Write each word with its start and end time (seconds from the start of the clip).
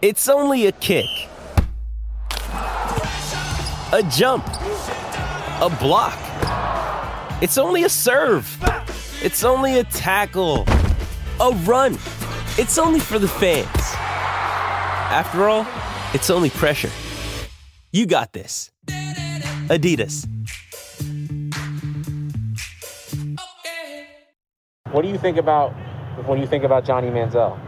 It's 0.00 0.28
only 0.28 0.66
a 0.66 0.72
kick, 0.72 1.08
a 2.52 4.08
jump, 4.12 4.46
a 4.46 5.76
block. 5.80 6.16
It's 7.42 7.58
only 7.58 7.82
a 7.82 7.88
serve. 7.88 8.46
It's 9.24 9.42
only 9.42 9.80
a 9.80 9.82
tackle, 9.82 10.66
a 11.40 11.50
run. 11.64 11.94
It's 12.58 12.78
only 12.78 13.00
for 13.00 13.18
the 13.18 13.26
fans. 13.26 13.66
After 15.10 15.48
all, 15.48 15.66
it's 16.14 16.30
only 16.30 16.50
pressure. 16.50 16.90
You 17.90 18.06
got 18.06 18.32
this. 18.32 18.70
Adidas. 19.66 20.28
What 24.92 25.02
do 25.02 25.08
you 25.08 25.18
think 25.18 25.38
about 25.38 25.70
when 26.26 26.38
you 26.38 26.46
think 26.46 26.62
about 26.62 26.84
Johnny 26.84 27.08
Manziel? 27.08 27.67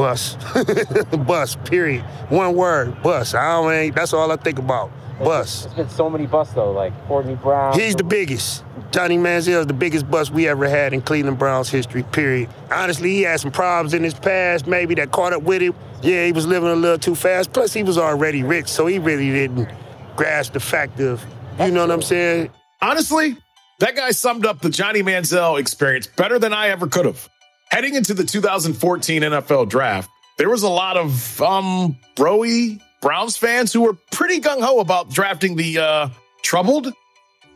Bus. 0.00 0.34
bus, 1.26 1.56
period. 1.56 2.00
One 2.30 2.54
word, 2.54 3.02
bus. 3.02 3.34
I 3.34 3.52
don't 3.52 3.70
mean, 3.70 3.92
that's 3.92 4.14
all 4.14 4.32
I 4.32 4.36
think 4.36 4.58
about. 4.58 4.90
Bus. 5.18 5.64
There's 5.64 5.74
been 5.74 5.88
so 5.90 6.08
many 6.08 6.24
busts 6.24 6.54
though, 6.54 6.72
like 6.72 6.94
Courtney 7.06 7.34
Brown. 7.34 7.78
He's 7.78 7.94
the 7.94 8.02
biggest. 8.02 8.64
Johnny 8.92 9.18
Manziel 9.18 9.60
is 9.60 9.66
the 9.66 9.74
biggest 9.74 10.10
bust 10.10 10.30
we 10.30 10.48
ever 10.48 10.66
had 10.70 10.94
in 10.94 11.02
Cleveland 11.02 11.38
Browns 11.38 11.68
history, 11.68 12.02
period. 12.02 12.48
Honestly, 12.72 13.10
he 13.10 13.22
had 13.22 13.40
some 13.40 13.50
problems 13.50 13.92
in 13.92 14.02
his 14.02 14.14
past, 14.14 14.66
maybe 14.66 14.94
that 14.94 15.12
caught 15.12 15.34
up 15.34 15.42
with 15.42 15.60
him. 15.60 15.74
Yeah, 16.02 16.24
he 16.24 16.32
was 16.32 16.46
living 16.46 16.70
a 16.70 16.76
little 16.76 16.98
too 16.98 17.14
fast. 17.14 17.52
Plus, 17.52 17.74
he 17.74 17.82
was 17.82 17.98
already 17.98 18.42
rich, 18.42 18.68
so 18.68 18.86
he 18.86 18.98
really 18.98 19.30
didn't 19.30 19.68
grasp 20.16 20.54
the 20.54 20.60
fact 20.60 20.98
of, 21.00 21.22
you 21.58 21.72
know 21.72 21.82
what 21.82 21.90
I'm 21.90 22.00
saying? 22.00 22.48
Honestly, 22.80 23.36
that 23.80 23.96
guy 23.96 24.12
summed 24.12 24.46
up 24.46 24.62
the 24.62 24.70
Johnny 24.70 25.02
Manziel 25.02 25.60
experience 25.60 26.06
better 26.06 26.38
than 26.38 26.54
I 26.54 26.68
ever 26.68 26.86
could 26.86 27.04
have. 27.04 27.28
Heading 27.70 27.94
into 27.94 28.14
the 28.14 28.24
2014 28.24 29.22
NFL 29.22 29.68
draft, 29.68 30.10
there 30.38 30.50
was 30.50 30.62
a 30.62 30.68
lot 30.68 30.96
of 30.96 31.40
um 31.40 31.96
broy 32.16 32.80
Browns 33.00 33.36
fans 33.36 33.72
who 33.72 33.82
were 33.82 33.94
pretty 34.10 34.40
gung 34.40 34.60
ho 34.60 34.80
about 34.80 35.08
drafting 35.08 35.56
the 35.56 35.78
uh, 35.78 36.08
troubled 36.42 36.92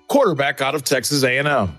quarterback 0.08 0.60
out 0.60 0.74
of 0.74 0.84
Texas 0.84 1.22
A&M. 1.22 1.76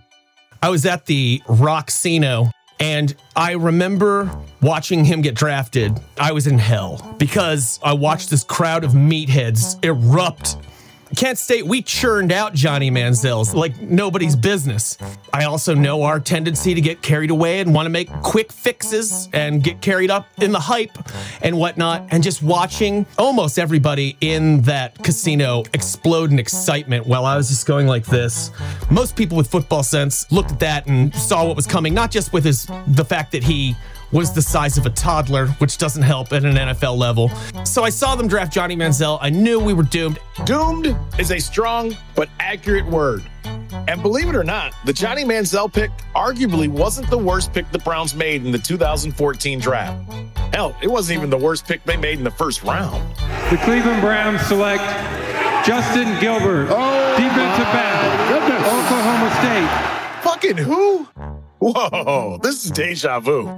I 0.61 0.69
was 0.69 0.85
at 0.85 1.05
the 1.05 1.41
Rocksino 1.47 2.51
and 2.79 3.15
I 3.35 3.53
remember 3.53 4.29
watching 4.61 5.05
him 5.05 5.21
get 5.21 5.33
drafted. 5.33 5.97
I 6.19 6.31
was 6.31 6.45
in 6.45 6.59
hell 6.59 7.15
because 7.17 7.79
I 7.83 7.93
watched 7.93 8.29
this 8.29 8.43
crowd 8.43 8.83
of 8.83 8.91
meatheads 8.91 9.83
erupt 9.83 10.57
Kent 11.15 11.37
State, 11.37 11.65
we 11.65 11.81
churned 11.81 12.31
out 12.31 12.53
Johnny 12.53 12.91
Manziel's 12.91 13.53
like 13.53 13.79
nobody's 13.81 14.35
business. 14.35 14.97
I 15.33 15.45
also 15.45 15.73
know 15.73 16.03
our 16.03 16.19
tendency 16.19 16.73
to 16.73 16.81
get 16.81 17.01
carried 17.01 17.31
away 17.31 17.59
and 17.59 17.73
want 17.73 17.85
to 17.85 17.89
make 17.89 18.09
quick 18.21 18.51
fixes 18.51 19.29
and 19.33 19.63
get 19.63 19.81
carried 19.81 20.11
up 20.11 20.27
in 20.41 20.51
the 20.51 20.59
hype 20.59 20.97
and 21.41 21.57
whatnot. 21.57 22.07
And 22.11 22.21
just 22.21 22.43
watching 22.43 23.05
almost 23.17 23.57
everybody 23.57 24.17
in 24.21 24.61
that 24.63 25.01
casino 25.03 25.63
explode 25.73 26.31
in 26.31 26.39
excitement 26.39 27.07
while 27.07 27.25
I 27.25 27.37
was 27.37 27.49
just 27.49 27.65
going 27.65 27.87
like 27.87 28.05
this. 28.05 28.51
Most 28.91 29.15
people 29.15 29.37
with 29.37 29.47
football 29.47 29.83
sense 29.83 30.29
looked 30.31 30.51
at 30.51 30.59
that 30.59 30.87
and 30.87 31.15
saw 31.15 31.45
what 31.45 31.55
was 31.55 31.67
coming, 31.67 31.93
not 31.93 32.11
just 32.11 32.33
with 32.33 32.43
his 32.43 32.67
the 32.87 33.05
fact 33.05 33.31
that 33.31 33.43
he 33.43 33.75
was 34.15 34.31
the 34.31 34.41
size 34.41 34.77
of 34.77 34.85
a 34.85 34.89
toddler, 34.91 35.47
which 35.57 35.77
doesn't 35.77 36.01
help 36.01 36.31
at 36.31 36.45
an 36.45 36.55
NFL 36.55 36.97
level. 36.97 37.29
So 37.65 37.83
I 37.83 37.89
saw 37.89 38.15
them 38.15 38.29
draft 38.29 38.53
Johnny 38.53 38.73
Manziel. 38.73 39.17
I 39.21 39.29
knew 39.29 39.59
we 39.59 39.73
were 39.73 39.83
doomed. 39.83 40.19
Doomed 40.45 40.95
is 41.19 41.31
a 41.31 41.39
strong 41.39 41.93
but 42.15 42.29
accurate 42.39 42.85
word. 42.85 43.23
And 43.89 44.01
believe 44.01 44.29
it 44.29 44.35
or 44.35 44.45
not, 44.45 44.73
the 44.85 44.93
Johnny 44.93 45.25
Manziel 45.25 45.71
pick 45.71 45.91
arguably 46.15 46.69
wasn't 46.69 47.09
the 47.09 47.17
worst 47.17 47.51
pick 47.51 47.69
the 47.73 47.79
Browns 47.79 48.15
made 48.15 48.45
in 48.45 48.53
the 48.53 48.57
2014 48.57 49.59
draft. 49.59 50.13
Hell, 50.53 50.77
it 50.81 50.87
wasn't 50.87 51.17
even 51.17 51.29
the 51.29 51.37
worst 51.37 51.67
pick 51.67 51.83
they 51.83 51.97
made 51.97 52.17
in 52.17 52.23
the 52.23 52.31
first 52.31 52.63
round. 52.63 53.03
The 53.51 53.57
Cleveland 53.65 53.99
Browns 53.99 54.39
select 54.43 54.81
Justin 55.67 56.17
Gilbert, 56.21 56.69
oh, 56.69 57.17
defensive 57.17 57.65
back, 57.73 58.31
Oklahoma 58.63 59.29
State. 59.41 60.23
Fucking 60.23 60.57
who? 60.57 61.44
Whoa, 61.59 62.37
this 62.43 62.65
is 62.65 62.71
deja 62.71 63.19
vu. 63.19 63.49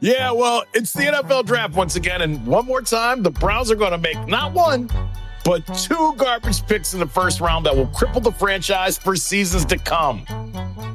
Yeah, 0.00 0.30
well, 0.32 0.64
it's 0.74 0.92
the 0.92 1.04
NFL 1.04 1.46
draft 1.46 1.74
once 1.74 1.96
again. 1.96 2.22
And 2.22 2.46
one 2.46 2.66
more 2.66 2.82
time, 2.82 3.22
the 3.22 3.30
Browns 3.30 3.70
are 3.70 3.76
going 3.76 3.92
to 3.92 3.98
make 3.98 4.28
not 4.28 4.52
one, 4.52 4.88
but 5.44 5.66
two 5.78 6.14
garbage 6.16 6.66
picks 6.66 6.94
in 6.94 7.00
the 7.00 7.06
first 7.06 7.40
round 7.40 7.66
that 7.66 7.76
will 7.76 7.88
cripple 7.88 8.22
the 8.22 8.32
franchise 8.32 8.96
for 8.98 9.16
seasons 9.16 9.64
to 9.66 9.78
come. 9.78 10.24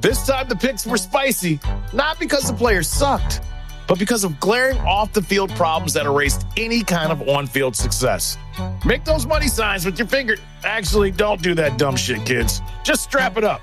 This 0.01 0.25
time, 0.25 0.47
the 0.47 0.55
picks 0.55 0.85
were 0.85 0.97
spicy, 0.97 1.59
not 1.93 2.19
because 2.19 2.47
the 2.49 2.53
players 2.53 2.87
sucked, 2.87 3.41
but 3.87 3.99
because 3.99 4.23
of 4.23 4.39
glaring 4.39 4.77
off 4.79 5.13
the 5.13 5.21
field 5.21 5.49
problems 5.51 5.93
that 5.93 6.05
erased 6.05 6.45
any 6.57 6.83
kind 6.83 7.11
of 7.11 7.27
on 7.27 7.47
field 7.47 7.75
success. 7.75 8.37
Make 8.85 9.03
those 9.03 9.25
money 9.25 9.47
signs 9.47 9.85
with 9.85 9.99
your 9.99 10.07
finger. 10.07 10.37
Actually, 10.63 11.11
don't 11.11 11.41
do 11.41 11.53
that 11.55 11.77
dumb 11.77 11.95
shit, 11.95 12.25
kids. 12.25 12.61
Just 12.83 13.03
strap 13.03 13.37
it 13.37 13.43
up. 13.43 13.61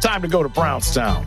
Time 0.00 0.22
to 0.22 0.28
go 0.28 0.42
to 0.42 0.48
Brownstown. 0.48 1.26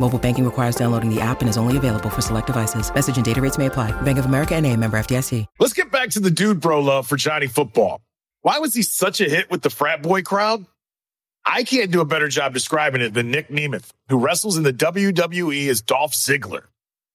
Mobile 0.00 0.18
banking 0.18 0.44
requires 0.44 0.76
downloading 0.76 1.14
the 1.14 1.20
app 1.20 1.40
and 1.40 1.48
is 1.48 1.56
only 1.56 1.76
available 1.76 2.10
for 2.10 2.20
select 2.20 2.46
devices. 2.46 2.92
Message 2.94 3.16
and 3.16 3.24
data 3.24 3.40
rates 3.40 3.58
may 3.58 3.66
apply. 3.66 3.90
Bank 4.02 4.18
of 4.18 4.26
America 4.26 4.54
and 4.54 4.66
a 4.66 4.76
member 4.76 4.98
FDIC. 4.98 5.46
Let's 5.58 5.72
get 5.72 5.92
back 5.92 6.10
to 6.10 6.20
the 6.20 6.30
dude 6.30 6.60
bro 6.60 6.80
love 6.80 7.06
for 7.06 7.16
Johnny 7.16 7.46
football. 7.46 8.00
Why 8.42 8.58
was 8.58 8.74
he 8.74 8.82
such 8.82 9.20
a 9.20 9.28
hit 9.28 9.50
with 9.50 9.62
the 9.62 9.70
frat 9.70 10.02
boy 10.02 10.22
crowd? 10.22 10.64
I 11.44 11.64
can't 11.64 11.90
do 11.90 12.00
a 12.00 12.04
better 12.04 12.28
job 12.28 12.54
describing 12.54 13.00
it 13.00 13.14
than 13.14 13.30
Nick 13.30 13.48
Nemeth, 13.48 13.90
who 14.08 14.18
wrestles 14.18 14.56
in 14.56 14.64
the 14.64 14.72
WWE 14.72 15.68
as 15.68 15.80
Dolph 15.80 16.12
Ziggler. 16.12 16.64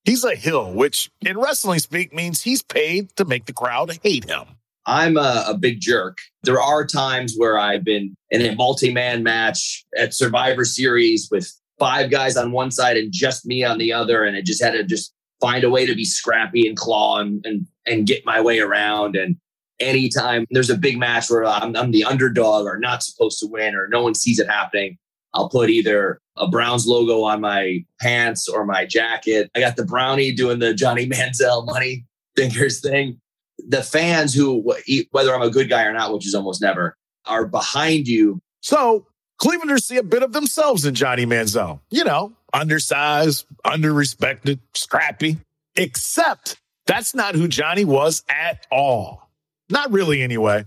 He's 0.04 0.24
a 0.24 0.36
heel, 0.36 0.74
which 0.74 1.12
in 1.22 1.38
wrestling 1.38 1.80
speak 1.80 2.14
means 2.14 2.42
he's 2.42 2.62
paid 2.62 3.16
to 3.16 3.26
make 3.26 3.46
the 3.46 3.54
crowd 3.54 3.98
hate 4.04 4.26
him. 4.26 4.44
I'm 4.86 5.16
a, 5.18 5.46
a, 5.48 5.58
big 5.58 5.80
jerk. 5.80 6.18
There 6.44 6.60
are 6.60 6.86
times 6.86 7.36
where 7.38 7.58
I've 7.58 7.86
been 7.86 8.16
in 8.32 8.42
a 8.42 8.54
multi-man 8.54 9.24
match 9.24 9.86
at 9.98 10.14
Survivor 10.14 10.66
Series 10.66 11.30
with 11.32 11.54
five 11.84 12.10
guys 12.10 12.38
on 12.38 12.54
one 12.54 12.72
side 12.72 12.96
and 12.96 13.12
just 13.12 13.46
me 13.46 13.62
on 13.64 13.78
the 13.78 13.92
other, 13.92 14.24
and 14.24 14.38
I 14.38 14.42
just 14.42 14.64
had 14.64 14.72
to 14.72 14.84
just 14.86 15.14
find 15.42 15.66
a 15.66 15.70
way 15.70 15.86
to 15.86 15.94
be 15.94 16.06
scrappy 16.06 16.66
and 16.66 16.78
claw 16.78 17.20
and 17.20 17.46
and, 17.46 17.68
and 17.86 18.08
get 18.08 18.26
my 18.26 18.40
way 18.40 18.60
around. 18.60 19.18
And 19.18 19.36
anytime 19.82 20.46
there's 20.52 20.70
a 20.70 20.78
big 20.78 20.98
match 20.98 21.30
where 21.30 21.46
I'm, 21.46 21.76
I'm 21.76 21.92
the 21.92 22.06
underdog 22.06 22.66
or 22.66 22.80
not 22.80 23.04
supposed 23.04 23.40
to 23.40 23.48
win 23.48 23.76
or 23.76 23.90
no 23.90 24.02
one 24.02 24.16
sees 24.16 24.40
it 24.40 24.48
happening, 24.48 24.98
I'll 25.34 25.50
put 25.50 25.70
either 25.70 26.20
a 26.38 26.48
Browns 26.48 26.88
logo 26.88 27.24
on 27.24 27.42
my 27.42 27.84
pants 28.00 28.48
or 28.48 28.66
my 28.66 28.86
jacket. 28.86 29.52
I 29.54 29.60
got 29.60 29.76
the 29.76 29.86
brownie 29.86 30.32
doing 30.32 30.60
the 30.60 30.74
Johnny 30.74 31.06
Manziel 31.10 31.66
money 31.66 32.06
fingers 32.38 32.80
thing 32.80 33.20
the 33.68 33.84
fans 33.84 34.34
who, 34.34 34.74
whether 35.12 35.34
I'm 35.34 35.42
a 35.42 35.50
good 35.50 35.70
guy 35.70 35.84
or 35.84 35.94
not, 35.94 36.14
which 36.14 36.26
is 36.26 36.36
almost 36.36 36.62
never, 36.62 36.96
are 37.26 37.46
behind 37.46 38.08
you. 38.08 38.42
So 38.62 39.06
Clevelanders 39.42 39.84
see 39.84 39.98
a 39.98 40.04
bit 40.04 40.24
of 40.24 40.32
themselves 40.34 40.86
in 40.86 40.96
Johnny 40.96 41.26
Manziel. 41.26 41.80
You 41.90 42.04
know, 42.04 42.34
undersized, 42.54 43.46
underrespected, 43.66 44.60
scrappy. 44.74 45.38
Except 45.76 46.60
that's 46.86 47.14
not 47.16 47.36
who 47.36 47.48
Johnny 47.48 47.84
was 47.86 48.24
at 48.30 48.66
all. 48.72 49.30
Not 49.70 49.92
really, 49.92 50.22
anyway. 50.22 50.66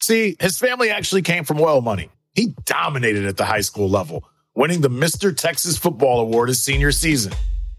See, 0.00 0.36
his 0.40 0.58
family 0.58 0.90
actually 0.90 1.22
came 1.22 1.44
from 1.44 1.60
oil 1.60 1.80
money. 1.80 2.10
He 2.34 2.54
dominated 2.64 3.24
at 3.26 3.36
the 3.36 3.44
high 3.44 3.62
school 3.62 3.88
level, 3.88 4.24
winning 4.54 4.82
the 4.82 4.90
Mr. 4.90 5.36
Texas 5.36 5.76
Football 5.76 6.20
Award 6.20 6.48
his 6.48 6.62
senior 6.62 6.92
season. 6.92 7.32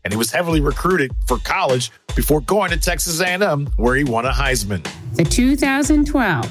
and 0.04 0.14
he 0.14 0.18
was 0.18 0.32
heavily 0.32 0.62
recruited 0.62 1.12
for 1.28 1.38
college 1.40 1.92
before 2.16 2.40
going 2.42 2.72
to 2.72 2.78
Texas 2.78 3.20
A&M, 3.20 3.68
where 3.76 3.96
he 3.96 4.04
won 4.06 4.26
a 4.26 4.32
Heisman. 4.32 4.82
The 5.16 5.26
2012 5.26 6.50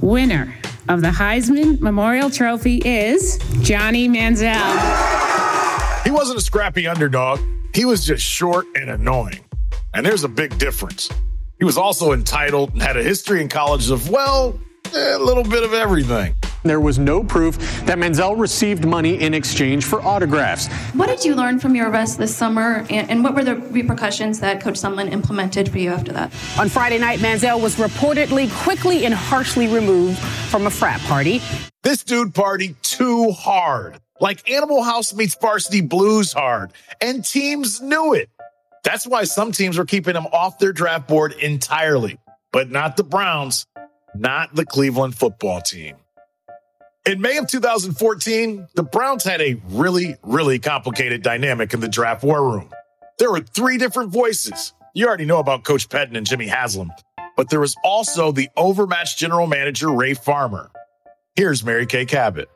winner 0.00 0.54
of 0.88 1.00
the 1.02 1.08
Heisman 1.08 1.80
Memorial 1.80 2.30
Trophy 2.30 2.78
is 2.84 3.38
Johnny 3.62 4.08
Manziel. 4.08 4.60
He 6.04 6.10
wasn't 6.10 6.38
a 6.38 6.42
scrappy 6.42 6.86
underdog. 6.86 7.40
He 7.74 7.84
was 7.84 8.04
just 8.04 8.24
short 8.24 8.66
and 8.74 8.90
annoying. 8.90 9.40
And 9.94 10.04
there's 10.04 10.24
a 10.24 10.28
big 10.28 10.58
difference. 10.58 11.08
He 11.58 11.64
was 11.64 11.76
also 11.76 12.12
entitled 12.12 12.72
and 12.72 12.82
had 12.82 12.96
a 12.96 13.02
history 13.02 13.40
in 13.40 13.48
college 13.48 13.90
of, 13.90 14.08
well, 14.08 14.58
eh, 14.94 15.16
a 15.16 15.18
little 15.18 15.44
bit 15.44 15.62
of 15.62 15.74
everything. 15.74 16.34
There 16.62 16.80
was 16.80 16.98
no 16.98 17.24
proof 17.24 17.56
that 17.86 17.96
Manziel 17.96 18.38
received 18.38 18.84
money 18.84 19.18
in 19.20 19.32
exchange 19.32 19.84
for 19.84 20.02
autographs. 20.02 20.68
What 20.92 21.08
did 21.08 21.24
you 21.24 21.34
learn 21.34 21.58
from 21.58 21.74
your 21.74 21.88
arrest 21.90 22.18
this 22.18 22.36
summer, 22.36 22.86
and, 22.90 23.10
and 23.10 23.24
what 23.24 23.34
were 23.34 23.44
the 23.44 23.56
repercussions 23.56 24.40
that 24.40 24.60
Coach 24.60 24.74
Sumlin 24.74 25.10
implemented 25.10 25.70
for 25.70 25.78
you 25.78 25.90
after 25.90 26.12
that? 26.12 26.32
On 26.58 26.68
Friday 26.68 26.98
night, 26.98 27.20
Manziel 27.20 27.62
was 27.62 27.76
reportedly 27.76 28.52
quickly 28.62 29.06
and 29.06 29.14
harshly 29.14 29.68
removed 29.68 30.18
from 30.18 30.66
a 30.66 30.70
frat 30.70 31.00
party. 31.02 31.40
This 31.82 32.04
dude 32.04 32.34
partied 32.34 32.74
too 32.82 33.30
hard, 33.30 33.98
like 34.20 34.50
Animal 34.50 34.82
House 34.82 35.14
meets 35.14 35.34
Varsity 35.40 35.80
Blues 35.80 36.32
hard, 36.32 36.72
and 37.00 37.24
teams 37.24 37.80
knew 37.80 38.12
it. 38.12 38.28
That's 38.84 39.06
why 39.06 39.24
some 39.24 39.52
teams 39.52 39.78
were 39.78 39.86
keeping 39.86 40.14
him 40.14 40.26
off 40.26 40.58
their 40.58 40.74
draft 40.74 41.08
board 41.08 41.32
entirely, 41.32 42.18
but 42.52 42.70
not 42.70 42.98
the 42.98 43.04
Browns, 43.04 43.66
not 44.14 44.54
the 44.54 44.66
Cleveland 44.66 45.14
football 45.14 45.62
team. 45.62 45.96
In 47.10 47.20
May 47.20 47.38
of 47.38 47.48
2014, 47.48 48.68
the 48.76 48.84
Browns 48.84 49.24
had 49.24 49.40
a 49.40 49.60
really, 49.70 50.14
really 50.22 50.60
complicated 50.60 51.24
dynamic 51.24 51.74
in 51.74 51.80
the 51.80 51.88
draft 51.88 52.22
war 52.22 52.52
room. 52.52 52.70
There 53.18 53.32
were 53.32 53.40
three 53.40 53.78
different 53.78 54.12
voices. 54.12 54.72
You 54.94 55.08
already 55.08 55.24
know 55.24 55.40
about 55.40 55.64
Coach 55.64 55.88
Pettine 55.88 56.16
and 56.16 56.24
Jimmy 56.24 56.46
Haslam, 56.46 56.88
but 57.36 57.50
there 57.50 57.58
was 57.58 57.74
also 57.82 58.30
the 58.30 58.48
overmatched 58.56 59.18
general 59.18 59.48
manager, 59.48 59.90
Ray 59.90 60.14
Farmer. 60.14 60.70
Here's 61.34 61.64
Mary 61.64 61.84
Kay 61.84 62.06
Cabot. 62.06 62.48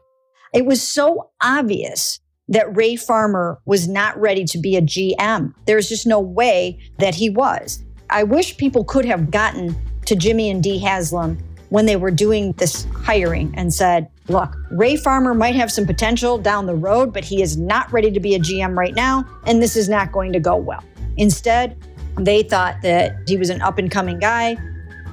It 0.52 0.66
was 0.66 0.80
so 0.80 1.30
obvious 1.42 2.20
that 2.46 2.76
Ray 2.76 2.94
Farmer 2.94 3.58
was 3.66 3.88
not 3.88 4.16
ready 4.20 4.44
to 4.44 4.58
be 4.58 4.76
a 4.76 4.82
GM. 4.82 5.52
There's 5.66 5.88
just 5.88 6.06
no 6.06 6.20
way 6.20 6.78
that 7.00 7.16
he 7.16 7.28
was. 7.28 7.82
I 8.08 8.22
wish 8.22 8.56
people 8.56 8.84
could 8.84 9.04
have 9.04 9.32
gotten 9.32 9.74
to 10.06 10.14
Jimmy 10.14 10.48
and 10.48 10.62
Dee 10.62 10.78
Haslam 10.78 11.38
when 11.74 11.86
they 11.86 11.96
were 11.96 12.12
doing 12.12 12.52
this 12.52 12.86
hiring 13.02 13.52
and 13.56 13.74
said, 13.74 14.08
look, 14.28 14.56
Ray 14.70 14.94
Farmer 14.94 15.34
might 15.34 15.56
have 15.56 15.72
some 15.72 15.84
potential 15.84 16.38
down 16.38 16.66
the 16.66 16.74
road, 16.76 17.12
but 17.12 17.24
he 17.24 17.42
is 17.42 17.56
not 17.56 17.92
ready 17.92 18.12
to 18.12 18.20
be 18.20 18.36
a 18.36 18.38
GM 18.38 18.76
right 18.76 18.94
now, 18.94 19.24
and 19.44 19.60
this 19.60 19.74
is 19.74 19.88
not 19.88 20.12
going 20.12 20.32
to 20.34 20.38
go 20.38 20.54
well. 20.54 20.84
Instead, 21.16 21.76
they 22.16 22.44
thought 22.44 22.80
that 22.82 23.16
he 23.26 23.36
was 23.36 23.50
an 23.50 23.60
up 23.60 23.78
and 23.78 23.90
coming 23.90 24.20
guy. 24.20 24.56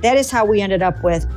That 0.03 0.17
is 0.17 0.29
how 0.29 0.45
we 0.45 0.61
ended 0.61 0.83
up 0.83 1.03
with 1.03 1.27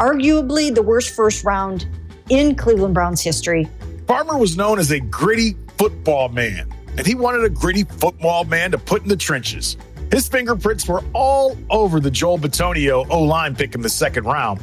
arguably 0.00 0.74
the 0.74 0.82
worst 0.82 1.14
first 1.14 1.44
round 1.44 1.86
in 2.28 2.54
Cleveland 2.54 2.92
Browns 2.92 3.22
history. 3.22 3.66
Farmer 4.06 4.36
was 4.36 4.54
known 4.58 4.78
as 4.78 4.90
a 4.90 5.00
gritty 5.00 5.56
football 5.78 6.28
man, 6.28 6.70
and 6.98 7.06
he 7.06 7.14
wanted 7.14 7.42
a 7.42 7.48
gritty 7.48 7.84
football 7.84 8.44
man 8.44 8.72
to 8.72 8.76
put 8.76 9.00
in 9.00 9.08
the 9.08 9.16
trenches. 9.16 9.78
His 10.12 10.28
fingerprints 10.28 10.86
were 10.86 11.02
all 11.14 11.56
over 11.70 12.00
the 12.00 12.10
Joel 12.10 12.38
Bitonio 12.38 13.06
O 13.08 13.22
line 13.22 13.56
pick 13.56 13.74
in 13.74 13.80
the 13.80 13.88
second 13.88 14.24
round. 14.24 14.60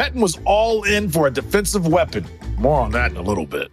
Pettine 0.00 0.22
was 0.22 0.38
all 0.46 0.84
in 0.84 1.10
for 1.10 1.26
a 1.26 1.30
defensive 1.30 1.86
weapon. 1.86 2.24
More 2.56 2.80
on 2.80 2.90
that 2.92 3.10
in 3.10 3.18
a 3.18 3.22
little 3.22 3.44
bit. 3.44 3.70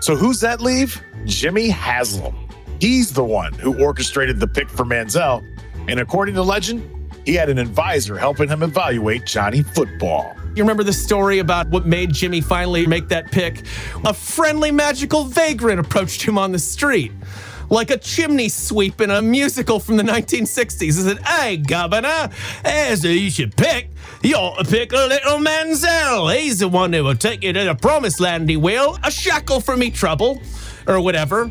So 0.00 0.14
who's 0.14 0.38
that 0.40 0.60
leave? 0.60 1.02
Jimmy 1.24 1.70
Haslam. 1.70 2.36
He's 2.80 3.14
the 3.14 3.24
one 3.24 3.54
who 3.54 3.82
orchestrated 3.82 4.40
the 4.40 4.46
pick 4.46 4.68
for 4.68 4.84
Manziel, 4.84 5.42
and 5.88 6.00
according 6.00 6.34
to 6.34 6.42
legend, 6.42 7.10
he 7.24 7.32
had 7.32 7.48
an 7.48 7.56
advisor 7.56 8.18
helping 8.18 8.50
him 8.50 8.62
evaluate 8.62 9.24
Johnny 9.24 9.62
football. 9.62 10.36
You 10.54 10.62
remember 10.62 10.84
the 10.84 10.92
story 10.92 11.38
about 11.38 11.70
what 11.70 11.86
made 11.86 12.12
Jimmy 12.12 12.42
finally 12.42 12.86
make 12.86 13.08
that 13.08 13.32
pick? 13.32 13.62
A 14.04 14.12
friendly 14.12 14.70
magical 14.70 15.24
vagrant 15.24 15.80
approached 15.80 16.20
him 16.20 16.36
on 16.36 16.52
the 16.52 16.58
street 16.58 17.10
like 17.70 17.90
a 17.90 17.98
chimney 17.98 18.48
sweep 18.48 19.00
in 19.00 19.10
a 19.10 19.22
musical 19.22 19.80
from 19.80 19.96
the 19.96 20.02
1960s. 20.02 20.88
Is 20.88 21.06
it, 21.06 21.18
Hey, 21.22 21.56
Governor, 21.56 22.30
here's 22.64 23.02
who 23.02 23.08
you 23.10 23.30
should 23.30 23.56
pick. 23.56 23.88
You 24.22 24.36
ought 24.36 24.64
to 24.64 24.70
pick 24.70 24.92
a 24.92 25.06
little 25.06 25.38
Manziel. 25.38 26.34
He's 26.34 26.60
the 26.60 26.68
one 26.68 26.92
who 26.92 27.04
will 27.04 27.14
take 27.14 27.42
you 27.42 27.52
to 27.52 27.64
the 27.64 27.74
promised 27.74 28.20
land, 28.20 28.48
he 28.48 28.56
will. 28.56 28.98
A 29.02 29.10
shackle 29.10 29.60
for 29.60 29.76
me 29.76 29.90
trouble, 29.90 30.40
or 30.86 31.00
whatever. 31.00 31.50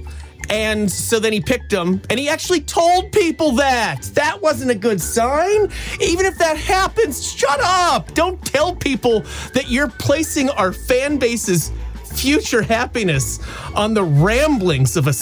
And 0.49 0.91
so 0.91 1.19
then 1.19 1.33
he 1.33 1.39
picked 1.39 1.71
him, 1.71 2.01
and 2.09 2.19
he 2.19 2.27
actually 2.27 2.61
told 2.61 3.11
people 3.11 3.53
that. 3.53 4.01
That 4.13 4.41
wasn't 4.41 4.71
a 4.71 4.75
good 4.75 4.99
sign. 4.99 5.69
Even 6.01 6.25
if 6.25 6.37
that 6.37 6.57
happens, 6.57 7.25
shut 7.25 7.59
up. 7.61 8.13
Don't 8.13 8.43
tell 8.45 8.75
people 8.75 9.21
that 9.53 9.69
you're 9.69 9.89
placing 9.89 10.49
our 10.49 10.73
fan 10.73 11.17
base's 11.17 11.71
future 12.03 12.61
happiness 12.61 13.39
on 13.75 13.93
the 13.93 14.03
ramblings 14.03 14.97
of 14.97 15.07
a 15.07 15.13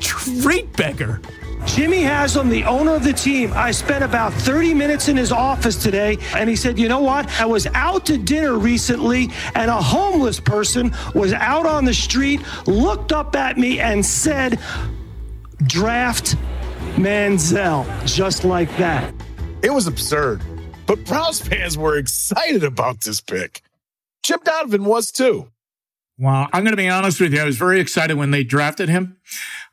street 0.00 0.72
beggar. 0.76 1.20
Jimmy 1.66 2.00
Haslam, 2.02 2.48
the 2.48 2.64
owner 2.64 2.94
of 2.94 3.04
the 3.04 3.12
team, 3.12 3.52
I 3.54 3.70
spent 3.70 4.02
about 4.02 4.32
30 4.32 4.72
minutes 4.74 5.08
in 5.08 5.16
his 5.16 5.30
office 5.30 5.76
today, 5.76 6.16
and 6.34 6.48
he 6.48 6.56
said, 6.56 6.78
You 6.78 6.88
know 6.88 7.00
what? 7.00 7.28
I 7.40 7.46
was 7.46 7.66
out 7.74 8.06
to 8.06 8.18
dinner 8.18 8.58
recently, 8.58 9.28
and 9.54 9.70
a 9.70 9.80
homeless 9.80 10.40
person 10.40 10.92
was 11.14 11.32
out 11.32 11.66
on 11.66 11.84
the 11.84 11.94
street, 11.94 12.40
looked 12.66 13.12
up 13.12 13.36
at 13.36 13.58
me, 13.58 13.78
and 13.78 14.04
said, 14.04 14.58
Draft 15.64 16.36
Manziel, 16.96 17.86
just 18.06 18.44
like 18.44 18.74
that. 18.78 19.12
It 19.62 19.70
was 19.70 19.86
absurd, 19.86 20.40
but 20.86 21.04
Browns 21.04 21.40
fans 21.40 21.76
were 21.76 21.98
excited 21.98 22.64
about 22.64 23.02
this 23.02 23.20
pick. 23.20 23.62
Jim 24.22 24.40
Donovan 24.42 24.84
was 24.84 25.12
too. 25.12 25.50
Well, 26.18 26.48
I'm 26.52 26.64
going 26.64 26.72
to 26.72 26.76
be 26.76 26.88
honest 26.88 27.20
with 27.20 27.32
you. 27.32 27.40
I 27.40 27.44
was 27.44 27.56
very 27.56 27.80
excited 27.80 28.16
when 28.16 28.30
they 28.30 28.44
drafted 28.44 28.88
him. 28.88 29.16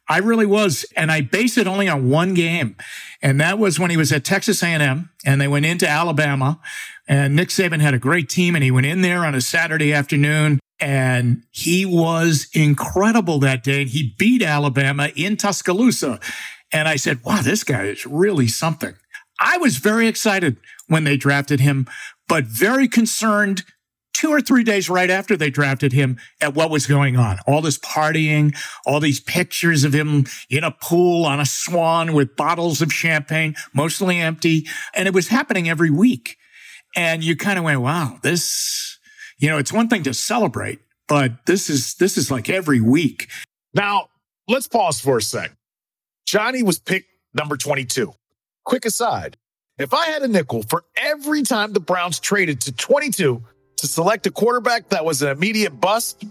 I 0.10 0.20
really 0.20 0.46
was. 0.46 0.86
And 0.96 1.12
I 1.12 1.22
base 1.22 1.58
it 1.58 1.68
only 1.68 1.88
on 1.88 2.10
one 2.10 2.34
game. 2.34 2.76
And 3.22 3.40
that 3.42 3.60
was 3.60 3.80
when 3.80 3.90
he 3.92 3.98
was 3.98 4.12
at 4.12 4.24
Texas 4.24 4.64
A&M 4.64 5.10
and 5.26 5.42
they 5.42 5.48
went 5.48 5.66
into 5.66 5.88
Alabama 5.88 6.60
and 7.08 7.36
Nick 7.36 7.50
Saban 7.50 7.82
had 7.82 7.94
a 7.94 8.00
great 8.00 8.30
team 8.30 8.56
and 8.56 8.64
he 8.64 8.72
went 8.72 8.86
in 8.86 9.02
there 9.02 9.26
on 9.26 9.36
a 9.36 9.42
Saturday 9.42 9.94
afternoon 9.94 10.60
and 10.80 11.44
he 11.52 11.86
was 11.86 12.48
incredible 12.54 13.40
that 13.40 13.64
day. 13.64 13.86
He 13.86 14.14
beat 14.18 14.44
Alabama 14.44 15.10
in 15.16 15.38
Tuscaloosa. 15.38 16.20
And 16.72 16.88
I 16.88 16.98
said, 16.98 17.24
wow, 17.24 17.42
this 17.42 17.64
guy 17.64 17.86
is 17.86 18.06
really 18.06 18.48
something. 18.48 18.94
I 19.40 19.58
was 19.58 19.78
very 19.78 20.08
excited 20.08 20.58
when 20.88 21.04
they 21.04 21.18
drafted 21.18 21.60
him, 21.60 21.88
but 22.28 22.46
very 22.46 22.88
concerned 22.88 23.64
two 24.18 24.30
or 24.30 24.42
three 24.42 24.64
days 24.64 24.90
right 24.90 25.12
after 25.12 25.38
they 25.38 25.52
drafted 25.52 25.94
him 25.94 26.18
at 26.42 26.56
what 26.56 26.72
was 26.72 26.88
going 26.88 27.18
on. 27.18 27.38
All 27.46 27.62
this 27.62 27.78
partying, 27.78 28.58
all 28.86 29.00
these 29.00 29.20
pictures 29.20 29.84
of 29.84 29.94
him 29.94 30.26
in 30.50 30.64
a 30.64 30.72
pool 30.72 31.24
on 31.24 31.40
a 31.40 31.46
swan 31.46 32.14
with 32.14 32.36
bottles 32.36 32.82
of 32.82 32.92
champagne, 32.92 33.56
mostly 33.76 34.18
empty. 34.18 34.66
And 34.96 35.08
it 35.08 35.14
was 35.14 35.28
happening 35.28 35.70
every 35.70 35.92
week. 35.92 36.38
And 36.96 37.24
you 37.24 37.36
kind 37.36 37.60
of 37.60 37.66
went, 37.66 37.82
wow, 37.82 38.18
this, 38.24 38.98
you 39.38 39.50
know, 39.50 39.60
it's 39.60 39.72
one 39.72 39.88
thing 39.88 40.02
to 40.04 40.16
celebrate, 40.16 40.80
but 41.08 41.46
this 41.46 41.70
is, 41.70 41.94
this 41.96 42.18
is 42.18 42.32
like 42.32 42.50
every 42.50 42.82
week. 42.82 43.30
Now, 43.76 44.08
let's 44.48 44.68
pause 44.68 45.00
for 45.00 45.18
a 45.18 45.22
sec. 45.22 45.52
Johnny 46.26 46.64
was 46.64 46.80
picked 46.80 47.10
number 47.36 47.56
22. 47.56 48.14
Quick 48.66 48.86
aside. 48.86 49.38
If 49.78 49.94
I 49.94 50.08
had 50.08 50.24
a 50.24 50.28
nickel 50.28 50.64
for 50.64 50.86
every 50.96 51.44
time 51.44 51.74
the 51.74 51.80
Browns 51.80 52.20
traded 52.20 52.62
to 52.62 52.72
22 52.72 53.44
to 53.78 53.88
select 53.88 54.28
a 54.28 54.32
quarterback 54.32 54.90
that 54.90 55.06
was 55.06 55.22
an 55.22 55.30
immediate 55.30 55.80
bust, 55.80 56.26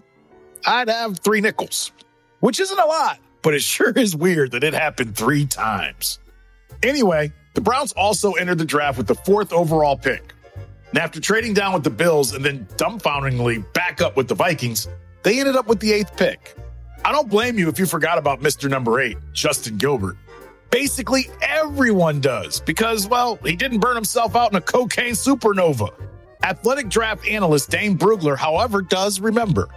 I'd 0.67 0.89
have 0.89 1.19
three 1.21 1.41
nickels, 1.41 1.93
which 2.41 2.61
isn't 2.61 2.79
a 2.79 2.87
lot, 2.87 3.19
but 3.43 3.55
it 3.55 3.63
sure 3.63 3.91
is 3.91 4.15
weird 4.17 4.53
that 4.53 4.65
it 4.65 4.75
happened 4.75 5.17
three 5.17 5.47
times. 5.47 6.19
Anyway, 6.83 7.33
the 7.55 7.61
Browns 7.61 7.93
also 7.93 8.33
entered 8.33 8.59
the 8.59 8.65
draft 8.65 8.99
with 8.99 9.07
the 9.07 9.15
fourth 9.15 9.53
overall 9.53 9.97
pick. 9.97 10.35
And 10.91 10.99
after 10.99 11.21
trading 11.21 11.55
down 11.55 11.73
with 11.73 11.85
the 11.85 11.91
Bills 11.91 12.33
and 12.35 12.45
then 12.45 12.67
dumbfoundingly 12.77 13.73
back 13.73 14.01
up 14.01 14.17
with 14.17 14.29
the 14.29 14.35
Vikings, 14.35 14.89
they 15.23 15.41
ended 15.41 15.57
up 15.57 15.67
with 15.67 15.81
the 15.81 15.93
eighth 15.93 16.17
pick. 16.17 16.55
I 17.05 17.13
don't 17.13 17.29
blame 17.29 17.59
you 17.59 17.69
if 17.69 17.79
you 17.79 17.87
forgot 17.87 18.19
about 18.19 18.41
Mr. 18.41 18.69
Number 18.69 19.01
Eight, 19.01 19.17
Justin 19.33 19.77
Gilbert. 19.77 20.17
Basically, 20.71 21.29
everyone 21.43 22.21
does 22.21 22.61
because, 22.61 23.07
well, 23.09 23.37
he 23.37 23.55
didn't 23.55 23.79
burn 23.79 23.95
himself 23.95 24.35
out 24.35 24.51
in 24.51 24.57
a 24.57 24.61
cocaine 24.61 25.15
supernova. 25.15 25.93
Athletic 26.43 26.89
draft 26.89 27.27
analyst 27.27 27.71
Dane 27.71 27.97
Brugler, 27.97 28.37
however, 28.37 28.83
does 28.83 29.21
remember. 29.21 29.69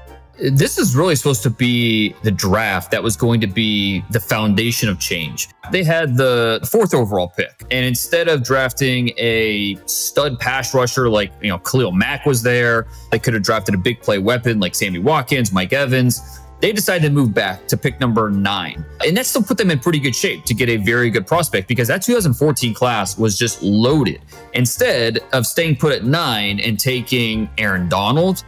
This 0.41 0.77
is 0.77 0.95
really 0.95 1.17
supposed 1.17 1.43
to 1.43 1.49
be 1.49 2.15
the 2.23 2.31
draft 2.31 2.91
that 2.91 3.03
was 3.03 3.17
going 3.17 3.41
to 3.41 3.47
be 3.47 4.05
the 4.09 4.21
foundation 4.21 4.87
of 4.87 4.97
change. 4.97 5.49
They 5.69 5.83
had 5.83 6.15
the 6.15 6.65
fourth 6.71 6.93
overall 6.93 7.27
pick, 7.35 7.65
and 7.71 7.85
instead 7.85 8.29
of 8.29 8.41
drafting 8.43 9.11
a 9.17 9.75
stud 9.85 10.39
pass 10.39 10.73
rusher 10.73 11.09
like, 11.09 11.33
you 11.41 11.49
know, 11.49 11.57
Khalil 11.57 11.91
Mack 11.91 12.25
was 12.25 12.41
there, 12.41 12.87
they 13.11 13.19
could 13.19 13.33
have 13.33 13.43
drafted 13.43 13.75
a 13.75 13.77
big 13.77 13.99
play 13.99 14.17
weapon 14.17 14.61
like 14.61 14.75
Sammy 14.75 14.99
Watkins, 14.99 15.51
Mike 15.51 15.73
Evans. 15.73 16.39
They 16.61 16.73
decided 16.73 17.07
to 17.07 17.13
move 17.13 17.33
back 17.33 17.67
to 17.67 17.77
pick 17.77 17.99
number 17.99 18.29
nine. 18.29 18.85
And 19.05 19.15
that 19.15 19.25
still 19.25 19.43
put 19.43 19.57
them 19.57 19.71
in 19.71 19.79
pretty 19.79 19.99
good 19.99 20.15
shape 20.15 20.43
to 20.45 20.53
get 20.53 20.67
a 20.67 20.77
very 20.77 21.09
good 21.09 21.25
prospect 21.25 21.67
because 21.67 21.87
that 21.87 22.01
2014 22.01 22.73
class 22.73 23.17
was 23.17 23.37
just 23.37 23.61
loaded. 23.61 24.21
Instead 24.53 25.19
of 25.31 25.45
staying 25.45 25.77
put 25.77 25.93
at 25.93 26.03
nine 26.03 26.59
and 26.59 26.77
taking 26.77 27.49
Aaron 27.57 27.87
Donald, 27.87 28.43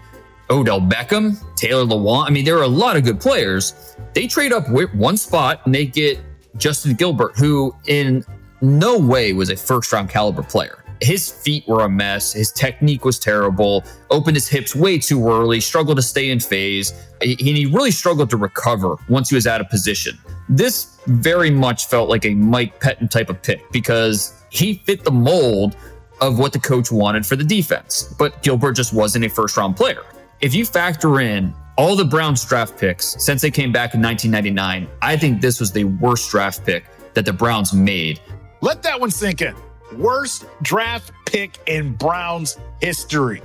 Odell 0.49 0.81
Beckham, 0.81 1.37
Taylor 1.55 1.85
Lewan, 1.85 2.27
I 2.27 2.29
mean, 2.31 2.43
there 2.43 2.57
are 2.57 2.63
a 2.63 2.67
lot 2.67 2.97
of 2.97 3.05
good 3.05 3.21
players. 3.21 3.95
They 4.13 4.27
trade 4.27 4.51
up 4.51 4.65
one 4.69 5.15
spot 5.15 5.61
and 5.65 5.73
they 5.73 5.85
get 5.85 6.19
Justin 6.57 6.95
Gilbert, 6.95 7.37
who 7.37 7.73
in 7.87 8.25
no 8.61 8.99
way 8.99 9.31
was 9.31 9.49
a 9.49 9.55
first 9.55 9.91
round 9.93 10.09
caliber 10.09 10.43
player 10.43 10.80
his 11.01 11.29
feet 11.29 11.67
were 11.67 11.81
a 11.81 11.89
mess. 11.89 12.33
His 12.33 12.51
technique 12.51 13.03
was 13.03 13.17
terrible. 13.17 13.83
Opened 14.09 14.35
his 14.35 14.47
hips 14.47 14.75
way 14.75 14.99
too 14.99 15.27
early. 15.27 15.59
Struggled 15.59 15.97
to 15.97 16.03
stay 16.03 16.29
in 16.29 16.39
phase. 16.39 16.93
And 17.21 17.39
he 17.39 17.65
really 17.65 17.91
struggled 17.91 18.29
to 18.29 18.37
recover 18.37 18.95
once 19.09 19.29
he 19.29 19.35
was 19.35 19.47
out 19.47 19.61
of 19.61 19.69
position. 19.69 20.17
This 20.47 20.99
very 21.07 21.49
much 21.49 21.87
felt 21.87 22.09
like 22.09 22.25
a 22.25 22.33
Mike 22.33 22.79
Pettine 22.79 23.09
type 23.09 23.29
of 23.29 23.41
pick 23.41 23.71
because 23.71 24.43
he 24.49 24.75
fit 24.85 25.03
the 25.03 25.11
mold 25.11 25.75
of 26.19 26.37
what 26.37 26.53
the 26.53 26.59
coach 26.59 26.91
wanted 26.91 27.25
for 27.25 27.35
the 27.35 27.43
defense. 27.43 28.13
But 28.17 28.41
Gilbert 28.43 28.73
just 28.73 28.93
wasn't 28.93 29.25
a 29.25 29.29
first 29.29 29.57
round 29.57 29.75
player. 29.75 30.03
If 30.39 30.53
you 30.53 30.65
factor 30.65 31.19
in 31.19 31.53
all 31.77 31.95
the 31.95 32.05
Browns 32.05 32.45
draft 32.45 32.77
picks 32.77 33.15
since 33.23 33.41
they 33.41 33.49
came 33.49 33.71
back 33.71 33.95
in 33.95 34.01
1999, 34.01 34.87
I 35.01 35.17
think 35.17 35.41
this 35.41 35.59
was 35.59 35.71
the 35.71 35.85
worst 35.85 36.29
draft 36.29 36.63
pick 36.63 36.85
that 37.13 37.25
the 37.25 37.33
Browns 37.33 37.73
made. 37.73 38.19
Let 38.61 38.83
that 38.83 38.99
one 38.99 39.09
sink 39.09 39.41
in 39.41 39.55
worst 39.97 40.45
draft 40.61 41.11
pick 41.25 41.57
in 41.67 41.93
Browns 41.93 42.57
history. 42.81 43.41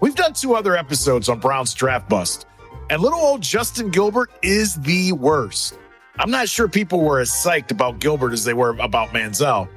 We've 0.00 0.14
done 0.14 0.32
two 0.32 0.54
other 0.54 0.76
episodes 0.76 1.28
on 1.28 1.40
Browns 1.40 1.74
draft 1.74 2.08
bust, 2.08 2.46
and 2.90 3.02
little 3.02 3.18
old 3.18 3.40
Justin 3.40 3.90
Gilbert 3.90 4.30
is 4.42 4.76
the 4.76 5.12
worst. 5.12 5.78
I'm 6.18 6.30
not 6.30 6.48
sure 6.48 6.68
people 6.68 7.00
were 7.00 7.20
as 7.20 7.30
psyched 7.30 7.70
about 7.70 8.00
Gilbert 8.00 8.32
as 8.32 8.44
they 8.44 8.54
were 8.54 8.70
about 8.80 9.10
Manziel, 9.10 9.68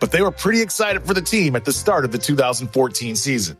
but 0.00 0.10
they 0.10 0.22
were 0.22 0.30
pretty 0.30 0.60
excited 0.60 1.02
for 1.02 1.14
the 1.14 1.22
team 1.22 1.56
at 1.56 1.64
the 1.64 1.72
start 1.72 2.04
of 2.04 2.12
the 2.12 2.18
2014 2.18 3.16
season. 3.16 3.56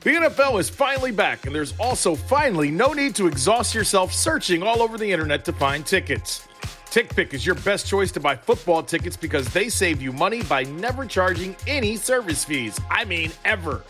The 0.00 0.10
NFL 0.10 0.58
is 0.58 0.68
finally 0.68 1.12
back, 1.12 1.46
and 1.46 1.54
there's 1.54 1.74
also 1.78 2.16
finally 2.16 2.70
no 2.72 2.92
need 2.92 3.14
to 3.14 3.28
exhaust 3.28 3.72
yourself 3.72 4.12
searching 4.12 4.62
all 4.62 4.82
over 4.82 4.98
the 4.98 5.10
internet 5.10 5.44
to 5.44 5.52
find 5.52 5.86
tickets. 5.86 6.48
TickPick 6.92 7.32
is 7.32 7.46
your 7.46 7.54
best 7.54 7.86
choice 7.86 8.12
to 8.12 8.20
buy 8.20 8.36
football 8.36 8.82
tickets 8.82 9.16
because 9.16 9.48
they 9.54 9.70
save 9.70 10.02
you 10.02 10.12
money 10.12 10.42
by 10.42 10.64
never 10.64 11.06
charging 11.06 11.56
any 11.66 11.96
service 11.96 12.44
fees. 12.44 12.78
I 12.90 13.06
mean, 13.06 13.32
ever. 13.46 13.82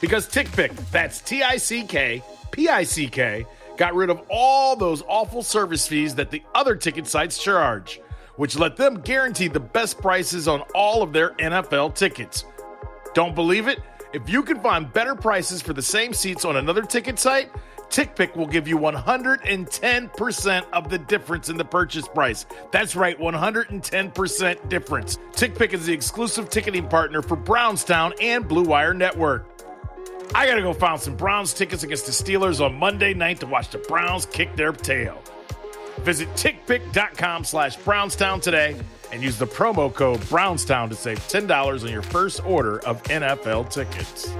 Because 0.00 0.26
TickPick, 0.26 0.74
that's 0.90 1.20
T 1.20 1.42
I 1.42 1.58
C 1.58 1.82
K 1.84 2.22
P 2.50 2.70
I 2.70 2.84
C 2.84 3.06
K, 3.06 3.44
got 3.76 3.94
rid 3.94 4.08
of 4.08 4.22
all 4.30 4.76
those 4.76 5.02
awful 5.08 5.42
service 5.42 5.86
fees 5.86 6.14
that 6.14 6.30
the 6.30 6.42
other 6.54 6.74
ticket 6.74 7.06
sites 7.06 7.36
charge, 7.36 8.00
which 8.36 8.58
let 8.58 8.78
them 8.78 9.02
guarantee 9.02 9.48
the 9.48 9.60
best 9.60 9.98
prices 10.00 10.48
on 10.48 10.62
all 10.74 11.02
of 11.02 11.12
their 11.12 11.32
NFL 11.32 11.94
tickets. 11.94 12.46
Don't 13.12 13.34
believe 13.34 13.68
it? 13.68 13.80
If 14.14 14.30
you 14.30 14.42
can 14.42 14.58
find 14.60 14.90
better 14.90 15.14
prices 15.14 15.60
for 15.60 15.74
the 15.74 15.82
same 15.82 16.14
seats 16.14 16.46
on 16.46 16.56
another 16.56 16.80
ticket 16.80 17.18
site, 17.18 17.50
TickPick 17.92 18.34
will 18.36 18.46
give 18.46 18.66
you 18.66 18.78
110% 18.78 20.64
of 20.72 20.88
the 20.88 20.98
difference 20.98 21.50
in 21.50 21.58
the 21.58 21.64
purchase 21.64 22.08
price. 22.08 22.46
That's 22.70 22.96
right, 22.96 23.18
110% 23.18 24.68
difference. 24.70 25.18
TickPick 25.32 25.74
is 25.74 25.84
the 25.84 25.92
exclusive 25.92 26.48
ticketing 26.48 26.88
partner 26.88 27.20
for 27.20 27.36
Brownstown 27.36 28.14
and 28.18 28.48
Blue 28.48 28.64
Wire 28.64 28.94
Network. 28.94 29.46
I 30.34 30.46
gotta 30.46 30.62
go 30.62 30.72
find 30.72 30.98
some 30.98 31.16
Browns 31.16 31.52
tickets 31.52 31.82
against 31.82 32.06
the 32.06 32.12
Steelers 32.12 32.64
on 32.64 32.74
Monday 32.74 33.12
night 33.12 33.40
to 33.40 33.46
watch 33.46 33.68
the 33.68 33.76
Browns 33.76 34.24
kick 34.24 34.56
their 34.56 34.72
tail. 34.72 35.22
Visit 35.98 36.28
tickpick.com 36.30 37.44
slash 37.44 37.76
Brownstown 37.76 38.40
today 38.40 38.74
and 39.12 39.22
use 39.22 39.36
the 39.36 39.46
promo 39.46 39.92
code 39.92 40.26
Brownstown 40.30 40.88
to 40.88 40.94
save 40.94 41.18
$10 41.28 41.82
on 41.82 41.92
your 41.92 42.00
first 42.00 42.42
order 42.46 42.78
of 42.86 43.02
NFL 43.02 43.68
tickets. 43.70 44.32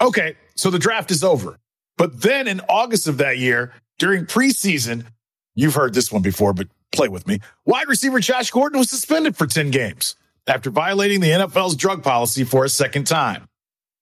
Okay, 0.00 0.36
so 0.56 0.70
the 0.70 0.78
draft 0.78 1.10
is 1.10 1.24
over. 1.24 1.58
But 1.96 2.22
then 2.22 2.48
in 2.48 2.60
August 2.68 3.06
of 3.06 3.18
that 3.18 3.38
year, 3.38 3.72
during 3.98 4.26
preseason, 4.26 5.06
you've 5.54 5.74
heard 5.74 5.94
this 5.94 6.10
one 6.10 6.22
before, 6.22 6.52
but 6.52 6.68
play 6.92 7.08
with 7.08 7.26
me. 7.26 7.40
Wide 7.64 7.88
receiver 7.88 8.20
Josh 8.20 8.50
Gordon 8.50 8.78
was 8.78 8.90
suspended 8.90 9.36
for 9.36 9.46
10 9.46 9.70
games 9.70 10.16
after 10.46 10.70
violating 10.70 11.20
the 11.20 11.30
NFL's 11.30 11.76
drug 11.76 12.02
policy 12.02 12.44
for 12.44 12.64
a 12.64 12.68
second 12.68 13.06
time. 13.06 13.46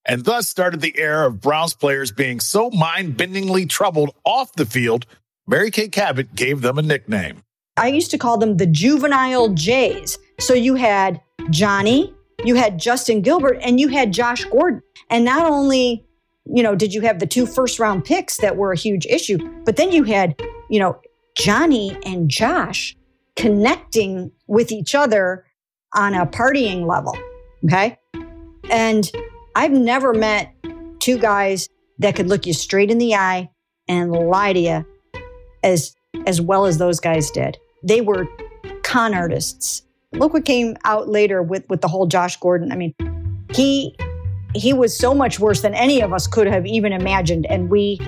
And 0.04 0.24
thus 0.24 0.48
started 0.48 0.80
the 0.80 0.98
era 0.98 1.28
of 1.28 1.40
Browns 1.40 1.74
players 1.74 2.10
being 2.10 2.40
so 2.40 2.70
mind 2.70 3.16
bendingly 3.16 3.68
troubled 3.68 4.14
off 4.24 4.52
the 4.54 4.66
field, 4.66 5.06
Mary 5.46 5.70
Kay 5.70 5.88
Cabot 5.88 6.34
gave 6.34 6.60
them 6.60 6.78
a 6.78 6.82
nickname. 6.82 7.42
I 7.76 7.88
used 7.88 8.10
to 8.10 8.18
call 8.18 8.36
them 8.36 8.56
the 8.56 8.66
juvenile 8.66 9.48
Jays. 9.50 10.18
So 10.40 10.54
you 10.54 10.74
had 10.74 11.20
Johnny, 11.50 12.12
you 12.44 12.54
had 12.54 12.78
Justin 12.78 13.22
Gilbert, 13.22 13.58
and 13.62 13.80
you 13.80 13.88
had 13.88 14.12
Josh 14.12 14.44
Gordon. 14.44 14.82
And 15.10 15.24
not 15.24 15.46
only, 15.46 16.04
you 16.44 16.62
know, 16.62 16.74
did 16.74 16.94
you 16.94 17.00
have 17.02 17.18
the 17.18 17.26
two 17.26 17.46
first 17.46 17.78
round 17.78 18.04
picks 18.04 18.38
that 18.38 18.56
were 18.56 18.72
a 18.72 18.76
huge 18.76 19.06
issue, 19.06 19.38
but 19.64 19.76
then 19.76 19.92
you 19.92 20.04
had, 20.04 20.40
you 20.70 20.80
know, 20.80 21.00
Johnny 21.36 21.96
and 22.04 22.28
Josh 22.28 22.96
connecting 23.36 24.30
with 24.46 24.72
each 24.72 24.94
other 24.94 25.46
on 25.94 26.14
a 26.14 26.26
partying 26.26 26.86
level. 26.86 27.16
Okay. 27.64 27.98
And 28.70 29.10
I've 29.54 29.72
never 29.72 30.14
met 30.14 30.54
two 30.98 31.18
guys 31.18 31.68
that 31.98 32.16
could 32.16 32.28
look 32.28 32.46
you 32.46 32.52
straight 32.52 32.90
in 32.90 32.98
the 32.98 33.14
eye 33.14 33.50
and 33.88 34.12
lie 34.12 34.52
to 34.52 34.58
you 34.58 34.86
as 35.62 35.94
as 36.26 36.40
well 36.40 36.66
as 36.66 36.78
those 36.78 37.00
guys 37.00 37.30
did. 37.30 37.58
They 37.82 38.00
were 38.00 38.26
con 38.82 39.14
artists. 39.14 39.82
Look 40.14 40.34
what 40.34 40.44
came 40.44 40.76
out 40.84 41.08
later 41.08 41.42
with 41.42 41.68
with 41.68 41.80
the 41.80 41.88
whole 41.88 42.06
Josh 42.06 42.36
Gordon. 42.38 42.72
I 42.72 42.76
mean, 42.76 42.94
he 43.52 43.96
he 44.54 44.72
was 44.72 44.96
so 44.96 45.14
much 45.14 45.38
worse 45.40 45.62
than 45.62 45.74
any 45.74 46.00
of 46.00 46.12
us 46.12 46.26
could 46.26 46.46
have 46.46 46.66
even 46.66 46.92
imagined 46.92 47.46
and 47.46 47.70
we 47.70 47.98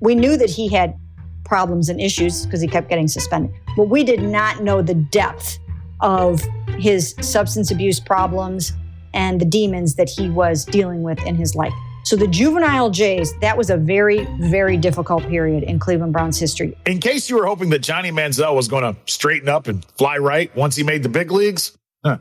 we 0.00 0.14
knew 0.14 0.36
that 0.36 0.50
he 0.50 0.68
had 0.68 0.98
problems 1.44 1.88
and 1.88 2.00
issues 2.00 2.44
because 2.44 2.60
he 2.60 2.68
kept 2.68 2.88
getting 2.88 3.08
suspended 3.08 3.52
but 3.76 3.88
we 3.88 4.02
did 4.02 4.22
not 4.22 4.62
know 4.62 4.82
the 4.82 4.94
depth 4.94 5.58
of 6.00 6.42
his 6.78 7.14
substance 7.20 7.70
abuse 7.70 8.00
problems 8.00 8.72
and 9.14 9.40
the 9.40 9.44
demons 9.44 9.96
that 9.96 10.08
he 10.08 10.28
was 10.28 10.64
dealing 10.64 11.02
with 11.02 11.20
in 11.24 11.34
his 11.34 11.54
life 11.54 11.74
so 12.10 12.16
the 12.16 12.26
juvenile 12.26 12.90
jays 12.90 13.38
that 13.38 13.56
was 13.56 13.70
a 13.70 13.76
very 13.76 14.24
very 14.40 14.76
difficult 14.76 15.22
period 15.28 15.62
in 15.62 15.78
cleveland 15.78 16.12
browns 16.12 16.40
history. 16.40 16.76
In 16.84 16.98
case 16.98 17.30
you 17.30 17.36
were 17.36 17.46
hoping 17.46 17.70
that 17.70 17.82
johnny 17.82 18.10
manziel 18.10 18.56
was 18.56 18.66
going 18.66 18.82
to 18.82 18.96
straighten 19.06 19.48
up 19.48 19.68
and 19.68 19.84
fly 19.96 20.18
right 20.18 20.54
once 20.56 20.74
he 20.74 20.82
made 20.82 21.04
the 21.04 21.08
big 21.08 21.30
leagues 21.30 21.78
huh, 22.04 22.18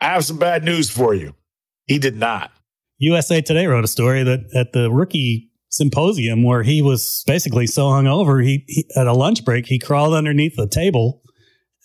i 0.00 0.10
have 0.10 0.24
some 0.24 0.38
bad 0.38 0.62
news 0.62 0.88
for 0.88 1.12
you. 1.12 1.34
He 1.86 1.98
did 1.98 2.16
not. 2.16 2.52
USA 2.98 3.40
Today 3.40 3.66
wrote 3.66 3.82
a 3.82 3.88
story 3.88 4.22
that 4.22 4.44
at 4.54 4.72
the 4.72 4.88
rookie 4.92 5.50
symposium 5.70 6.44
where 6.44 6.62
he 6.62 6.80
was 6.80 7.24
basically 7.26 7.66
so 7.66 7.86
hungover, 7.86 8.44
he, 8.44 8.64
he 8.68 8.86
at 8.94 9.08
a 9.08 9.12
lunch 9.12 9.44
break 9.44 9.66
he 9.66 9.80
crawled 9.80 10.14
underneath 10.14 10.54
the 10.54 10.68
table 10.68 11.20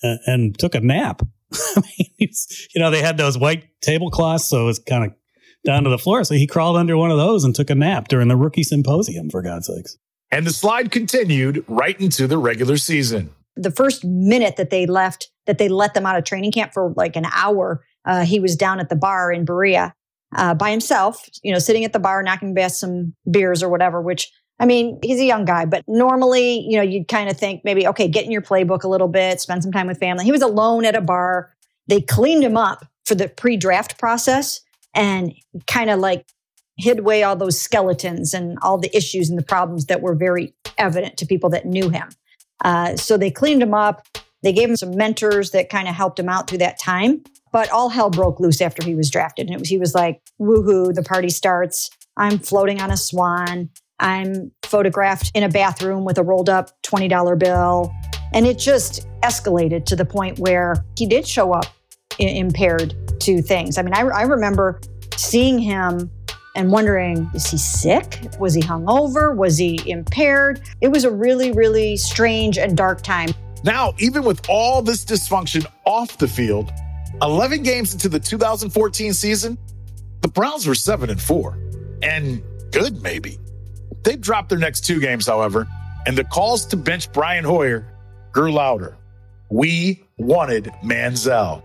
and, 0.04 0.20
and 0.28 0.60
took 0.60 0.76
a 0.76 0.80
nap. 0.80 1.24
I 1.54 1.82
mean, 1.98 2.30
you 2.70 2.82
know, 2.82 2.92
they 2.92 3.02
had 3.02 3.18
those 3.18 3.36
white 3.36 3.64
tablecloths, 3.82 4.46
so 4.46 4.62
it 4.62 4.66
was 4.66 4.78
kind 4.78 5.06
of 5.06 5.14
down 5.67 5.83
to 5.83 5.89
the 5.89 5.97
floor. 6.00 6.24
So 6.24 6.33
he 6.33 6.47
crawled 6.47 6.77
under 6.77 6.97
one 6.97 7.12
of 7.12 7.17
those 7.17 7.43
and 7.43 7.53
took 7.53 7.69
a 7.69 7.75
nap 7.75 8.07
during 8.07 8.29
the 8.29 8.36
rookie 8.36 8.63
symposium, 8.63 9.29
for 9.29 9.43
God's 9.43 9.67
sakes. 9.67 9.97
And 10.31 10.47
the 10.47 10.51
slide 10.51 10.91
continued 10.91 11.63
right 11.67 12.00
into 12.00 12.25
the 12.25 12.38
regular 12.38 12.77
season. 12.77 13.29
The 13.55 13.71
first 13.71 14.03
minute 14.03 14.55
that 14.57 14.69
they 14.69 14.86
left, 14.86 15.29
that 15.45 15.57
they 15.57 15.69
let 15.69 15.93
them 15.93 16.05
out 16.05 16.17
of 16.17 16.24
training 16.24 16.51
camp 16.51 16.74
for 16.74 16.93
like 16.95 17.15
an 17.15 17.25
hour, 17.33 17.83
uh, 18.05 18.25
he 18.25 18.39
was 18.39 18.55
down 18.55 18.79
at 18.79 18.89
the 18.89 18.95
bar 18.95 19.31
in 19.31 19.45
Berea 19.45 19.93
uh, 20.36 20.53
by 20.53 20.71
himself, 20.71 21.29
you 21.43 21.51
know, 21.51 21.59
sitting 21.59 21.83
at 21.83 21.93
the 21.93 22.00
bar, 22.00 22.24
knocking 22.24 22.53
back 22.53 22.71
some 22.71 23.13
beers 23.29 23.62
or 23.62 23.69
whatever, 23.69 24.01
which 24.01 24.31
I 24.59 24.65
mean, 24.65 25.00
he's 25.03 25.19
a 25.19 25.25
young 25.25 25.45
guy, 25.45 25.65
but 25.65 25.83
normally, 25.88 26.65
you 26.67 26.77
know, 26.77 26.83
you'd 26.83 27.07
kind 27.07 27.29
of 27.29 27.38
think 27.38 27.62
maybe, 27.63 27.88
okay, 27.88 28.07
get 28.07 28.25
in 28.25 28.31
your 28.31 28.41
playbook 28.41 28.83
a 28.83 28.88
little 28.88 29.07
bit, 29.07 29.39
spend 29.39 29.62
some 29.62 29.71
time 29.71 29.88
with 29.88 30.00
family. 30.00 30.25
He 30.25 30.31
was 30.31 30.41
alone 30.41 30.83
at 30.83 30.95
a 30.95 31.01
bar. 31.01 31.53
They 31.88 32.01
cleaned 32.01 32.43
him 32.43 32.57
up 32.57 32.86
for 33.05 33.15
the 33.15 33.29
pre 33.29 33.55
draft 33.55 34.00
process 34.00 34.62
and 34.98 35.34
kind 35.68 35.89
of 35.89 36.00
like 36.00 36.25
hid 36.77 37.00
away 37.00 37.24
all 37.24 37.36
those 37.36 37.60
skeletons 37.60 38.34
and 38.34 38.58
all 38.62 38.77
the 38.77 38.96
issues 38.96 39.30
and 39.30 39.38
the 39.38 39.44
problems 39.44 39.86
that 39.86 40.01
were 40.01 40.16
very 40.16 40.54
evident 40.77 41.18
to 41.18 41.25
people 41.25 41.50
that 41.51 41.66
knew 41.66 41.89
him. 41.89 42.10
Uh, 42.66 42.96
so 42.96 43.16
they 43.16 43.32
cleaned 43.32 43.62
him 43.62 43.74
up. 43.74 44.06
They 44.44 44.51
gave 44.51 44.70
him 44.70 44.75
some 44.75 44.96
mentors 44.96 45.51
that 45.51 45.70
kind 45.70 45.88
of 45.88 45.96
helped 45.96 46.20
him 46.20 46.30
out 46.30 46.50
through 46.50 46.60
that 46.60 46.80
time. 46.80 47.24
But 47.51 47.72
all 47.72 47.89
hell 47.89 48.10
broke 48.10 48.39
loose 48.39 48.60
after 48.60 48.84
he 48.84 48.96
was 48.96 49.10
drafted. 49.10 49.50
And 49.50 49.60
was, 49.60 49.70
he 49.70 49.77
was 49.77 49.96
like, 49.96 50.22
woohoo, 50.39 50.94
the 50.94 51.04
party 51.04 51.30
starts. 51.30 51.89
I'm 52.18 52.39
floating 52.39 52.82
on 52.82 52.92
a 52.92 52.98
swan. 52.98 53.70
I'm 54.00 54.51
photographed 54.63 55.32
in 55.34 55.44
a 55.44 55.50
bathroom 55.50 56.06
with 56.06 56.18
a 56.18 56.24
rolled 56.24 56.50
up 56.50 56.72
$20 56.84 57.39
bill. 57.39 57.94
And 58.34 58.46
it 58.46 58.60
just 58.60 59.08
escalated 59.22 59.86
to 59.86 59.96
the 59.96 60.06
point 60.06 60.39
where 60.39 60.84
he 60.98 61.08
did 61.08 61.27
show 61.27 61.54
up 61.54 61.66
impaired 62.20 62.96
to 63.21 63.41
things. 63.41 63.77
I 63.77 63.81
mean, 63.81 63.93
I, 63.93 64.01
I 64.01 64.21
remember 64.24 64.79
seeing 65.15 65.59
him 65.59 66.12
and 66.55 66.71
wondering 66.71 67.29
is 67.33 67.50
he 67.50 67.57
sick? 67.57 68.19
Was 68.39 68.53
he 68.53 68.62
hungover? 68.62 69.36
Was 69.36 69.57
he 69.57 69.79
impaired? 69.89 70.62
It 70.81 70.89
was 70.89 71.03
a 71.03 71.12
really, 71.12 71.51
really 71.51 71.97
strange 71.97 72.57
and 72.57 72.75
dark 72.75 73.01
time. 73.03 73.29
Now, 73.63 73.93
even 74.00 74.24
with 74.24 74.47
all 74.50 74.81
this 74.81 75.05
dysfunction 75.05 75.65
off 75.86 76.17
the 76.17 76.27
field, 76.27 76.71
11 77.21 77.63
games 77.63 77.93
into 77.93 78.09
the 78.09 78.19
2014 78.19 79.13
season, 79.13 79.57
the 80.21 80.27
Browns 80.27 80.67
were 80.67 80.75
7 80.75 81.09
and 81.09 81.21
4. 81.21 81.57
And 82.03 82.43
good, 82.71 83.01
maybe. 83.01 83.39
They 84.03 84.15
dropped 84.15 84.50
their 84.50 84.59
next 84.59 84.81
two 84.81 85.00
games, 85.00 85.27
however, 85.27 85.67
and 86.05 86.17
the 86.17 86.24
calls 86.24 86.65
to 86.67 86.77
bench 86.77 87.12
Brian 87.12 87.43
Hoyer 87.43 87.88
grew 88.31 88.51
louder. 88.51 88.97
We 89.50 90.03
wanted 90.17 90.65
Manziel. 90.83 91.63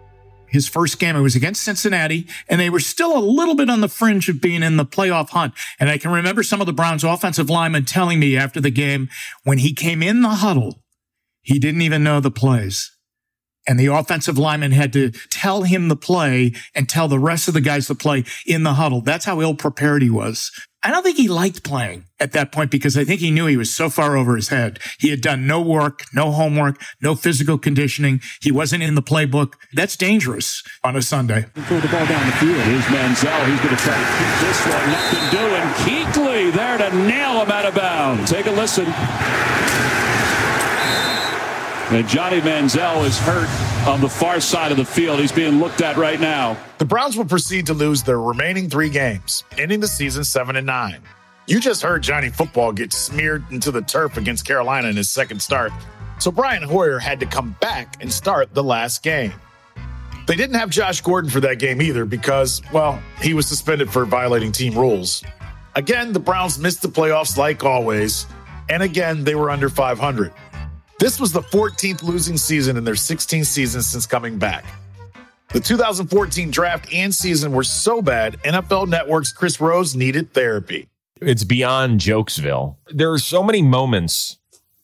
His 0.53 0.69
first 0.69 0.99
game, 0.99 1.17
it 1.17 1.21
was 1.21 1.35
against 1.35 1.63
Cincinnati, 1.63 2.27
and 2.47 2.61
they 2.61 2.69
were 2.69 2.79
still 2.79 3.17
a 3.17 3.25
little 3.25 3.55
bit 3.55 3.71
on 3.71 3.81
the 3.81 3.89
fringe 3.89 4.29
of 4.29 4.41
being 4.41 4.63
in 4.63 4.77
the 4.77 4.85
playoff 4.85 5.31
hunt. 5.31 5.55
And 5.81 5.89
I 5.89 5.97
can 5.97 6.13
remember 6.13 6.43
some 6.43 6.61
of 6.61 6.67
the 6.67 6.75
Browns' 6.75 7.05
offensive 7.05 7.49
linemen 7.49 7.87
telling 7.87 8.21
me 8.21 8.37
after 8.37 8.61
the 8.61 8.71
game 8.71 9.09
when 9.45 9.59
he 9.59 9.73
came 9.73 10.03
in 10.03 10.21
the 10.21 10.29
huddle, 10.29 10.83
he 11.41 11.59
didn't 11.59 11.81
even 11.81 12.05
know 12.05 12.21
the 12.21 12.31
plays. 12.31 12.95
And 13.67 13.81
the 13.81 13.87
offensive 13.87 14.37
lineman 14.37 14.73
had 14.73 14.93
to 14.93 15.11
tell 15.31 15.63
him 15.63 15.89
the 15.89 15.97
play 15.97 16.53
and 16.75 16.89
tell 16.89 17.09
the 17.09 17.19
rest 17.19 17.49
of 17.49 17.55
the 17.55 17.61
guys 17.61 17.87
the 17.87 17.95
play 17.95 18.25
in 18.47 18.63
the 18.63 18.75
huddle. 18.75 19.01
That's 19.01 19.25
how 19.25 19.41
ill 19.41 19.55
prepared 19.55 20.03
he 20.03 20.11
was. 20.11 20.51
I 20.85 20.91
don't 20.91 21.05
think 21.05 21.17
he 21.17 21.29
liked 21.29 21.63
playing 21.63 22.07
at 22.19 22.33
that 22.33 22.51
point 22.51 22.73
because 22.73 22.97
I 22.97 23.05
think 23.05 23.21
he 23.21 23.31
knew 23.31 23.47
he 23.47 23.57
was 23.57 23.73
so 23.73 23.89
far 23.89 24.17
over 24.17 24.35
his 24.35 24.49
head. 24.49 24.81
He 24.99 25.11
had 25.11 25.21
done 25.21 25.47
no 25.47 25.61
work, 25.61 26.05
no 26.13 26.33
homework, 26.33 26.83
no 27.01 27.15
physical 27.15 27.57
conditioning. 27.57 28.21
He 28.41 28.51
wasn't 28.51 28.83
in 28.83 28.97
the 28.97 29.03
playbook. 29.03 29.55
That's 29.73 29.97
dangerous 29.97 30.65
on 30.83 30.97
a 30.97 31.03
Sunday. 31.03 31.43
Throw 31.55 31.79
the 31.79 31.87
ball 31.87 32.05
down 32.07 32.27
the 32.27 32.33
field. 32.33 32.57
Here's 32.63 32.85
Manziel. 32.87 33.47
He's 33.47 33.61
going 33.61 33.77
to 33.77 33.83
try 33.83 33.97
this 34.41 34.67
one. 34.67 34.91
Nothing 34.91 35.39
doing. 35.39 35.63
Kuechly 35.87 36.53
there 36.53 36.79
to 36.79 36.97
nail 36.97 37.43
him 37.43 37.51
out 37.51 37.65
of 37.67 37.75
bounds. 37.77 38.31
Take 38.31 38.47
a 38.47 38.51
listen. 38.51 38.87
And 41.93 42.09
Johnny 42.09 42.41
Manziel 42.41 43.05
is 43.05 43.19
hurt 43.19 43.51
on 43.87 44.01
the 44.01 44.09
far 44.09 44.41
side 44.41 44.71
of 44.71 44.79
the 44.79 44.85
field. 44.85 45.21
He's 45.21 45.31
being 45.31 45.61
looked 45.61 45.83
at 45.83 45.99
right 45.99 46.19
now. 46.19 46.57
The 46.79 46.87
Browns 46.87 47.19
will 47.19 47.27
proceed 47.27 47.67
to 47.67 47.75
lose 47.75 48.03
their 48.03 48.19
remaining 48.19 48.71
three 48.71 48.89
games, 48.89 49.45
ending 49.59 49.79
the 49.79 49.87
season 49.87 50.25
7 50.25 50.57
and 50.57 50.67
9. 50.67 51.03
You 51.47 51.61
just 51.61 51.83
heard 51.83 52.03
Johnny 52.03 52.31
Football 52.31 52.73
get 52.73 52.95
smeared 52.95 53.45
into 53.51 53.71
the 53.71 53.83
turf 53.83 54.17
against 54.17 54.47
Carolina 54.47 54.89
in 54.89 54.97
his 54.97 55.11
second 55.11 55.43
start, 55.43 55.71
so 56.19 56.31
Brian 56.31 56.63
Hoyer 56.63 56.99
had 56.99 57.21
to 57.21 57.27
come 57.27 57.55
back 57.61 58.01
and 58.01 58.11
start 58.11 58.55
the 58.55 58.65
last 58.65 59.03
game. 59.03 59.35
They 60.27 60.35
didn't 60.35 60.57
have 60.57 60.71
Josh 60.71 61.03
Gordon 61.03 61.31
for 61.31 61.41
that 61.41 61.59
game 61.59 61.83
either 61.83 62.07
because, 62.07 62.63
well, 62.73 63.03
he 63.21 63.35
was 63.35 63.47
suspended 63.47 63.91
for 63.91 64.07
violating 64.07 64.51
team 64.51 64.75
rules. 64.79 65.23
Again, 65.75 66.15
the 66.15 66.21
Browns 66.21 66.59
missed 66.59 66.81
the 66.81 66.89
playoffs 66.89 67.37
like 67.37 67.65
always, 67.65 68.25
and 68.71 68.83
again, 68.83 69.25
they 69.25 69.35
were 69.35 69.51
under 69.51 69.69
500. 69.69 70.33
This 71.03 71.19
was 71.19 71.33
the 71.33 71.41
14th 71.41 72.05
losing 72.05 72.37
season 72.37 72.77
in 72.77 72.85
their 72.85 72.95
16 72.95 73.43
seasons 73.43 73.89
since 73.89 74.07
coming 74.07 74.39
back. 74.39 74.65
The 75.49 75.59
2014 75.59 76.53
draft 76.53 76.95
and 76.95 77.13
season 77.13 77.51
were 77.51 77.65
so 77.65 78.01
bad, 78.01 78.41
NFL 78.45 78.87
Network's 78.87 79.33
Chris 79.33 79.61
Rose 79.61 79.97
needed 79.97 80.33
therapy. 80.33 80.89
It's 81.21 81.43
beyond 81.43 81.99
Jokesville. 81.99 82.77
There 82.87 83.11
are 83.11 83.19
so 83.19 83.43
many 83.43 83.63
moments 83.63 84.37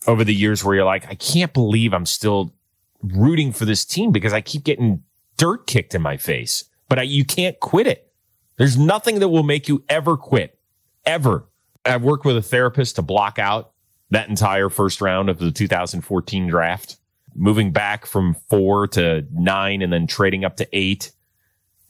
over 0.08 0.25
the 0.25 0.34
years 0.34 0.64
where 0.64 0.75
you're 0.75 0.84
like, 0.84 1.06
I 1.08 1.14
can't 1.14 1.52
believe 1.52 1.94
I'm 1.94 2.04
still 2.04 2.52
rooting 3.00 3.52
for 3.52 3.64
this 3.64 3.84
team 3.84 4.10
because 4.10 4.32
I 4.32 4.40
keep 4.40 4.64
getting 4.64 5.04
dirt 5.37 5.68
kicked 5.68 5.94
in 5.94 6.02
my 6.02 6.16
face, 6.16 6.64
but 6.88 6.98
I, 6.98 7.02
you 7.02 7.25
can't 7.25 7.60
quit 7.60 7.87
it. 7.87 8.12
There's 8.56 8.76
nothing 8.76 9.20
that 9.20 9.28
will 9.28 9.44
make 9.44 9.68
you 9.68 9.84
ever 9.88 10.16
quit, 10.16 10.58
ever. 11.06 11.44
I've 11.84 12.02
worked 12.02 12.25
with 12.25 12.37
a 12.37 12.42
therapist 12.42 12.96
to 12.96 13.02
block 13.02 13.38
out 13.38 13.70
that 14.11 14.29
entire 14.29 14.69
first 14.69 15.00
round 15.00 15.29
of 15.29 15.38
the 15.38 15.50
2014 15.50 16.49
draft, 16.49 16.97
moving 17.35 17.73
back 17.73 18.07
from 18.07 18.35
four 18.49 18.87
to 18.88 19.27
nine 19.33 19.83
and 19.83 19.93
then 19.93 20.07
trading 20.07 20.45
up 20.45 20.57
to 20.57 20.69
eight 20.73 21.12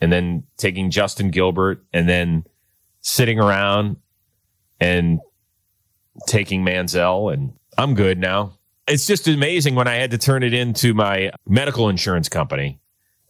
and 0.00 0.12
then 0.12 0.44
taking 0.56 0.90
Justin 0.90 1.30
Gilbert 1.30 1.84
and 1.92 2.08
then 2.08 2.44
sitting 3.00 3.38
around 3.38 3.96
and 4.80 5.20
taking 6.26 6.64
Manziel 6.64 7.32
and 7.32 7.52
I'm 7.76 7.94
good 7.94 8.18
now. 8.18 8.54
It's 8.88 9.06
just 9.06 9.28
amazing 9.28 9.74
when 9.74 9.86
I 9.86 9.94
had 9.94 10.10
to 10.12 10.18
turn 10.18 10.42
it 10.42 10.54
into 10.54 10.94
my 10.94 11.30
medical 11.46 11.88
insurance 11.88 12.28
company 12.28 12.80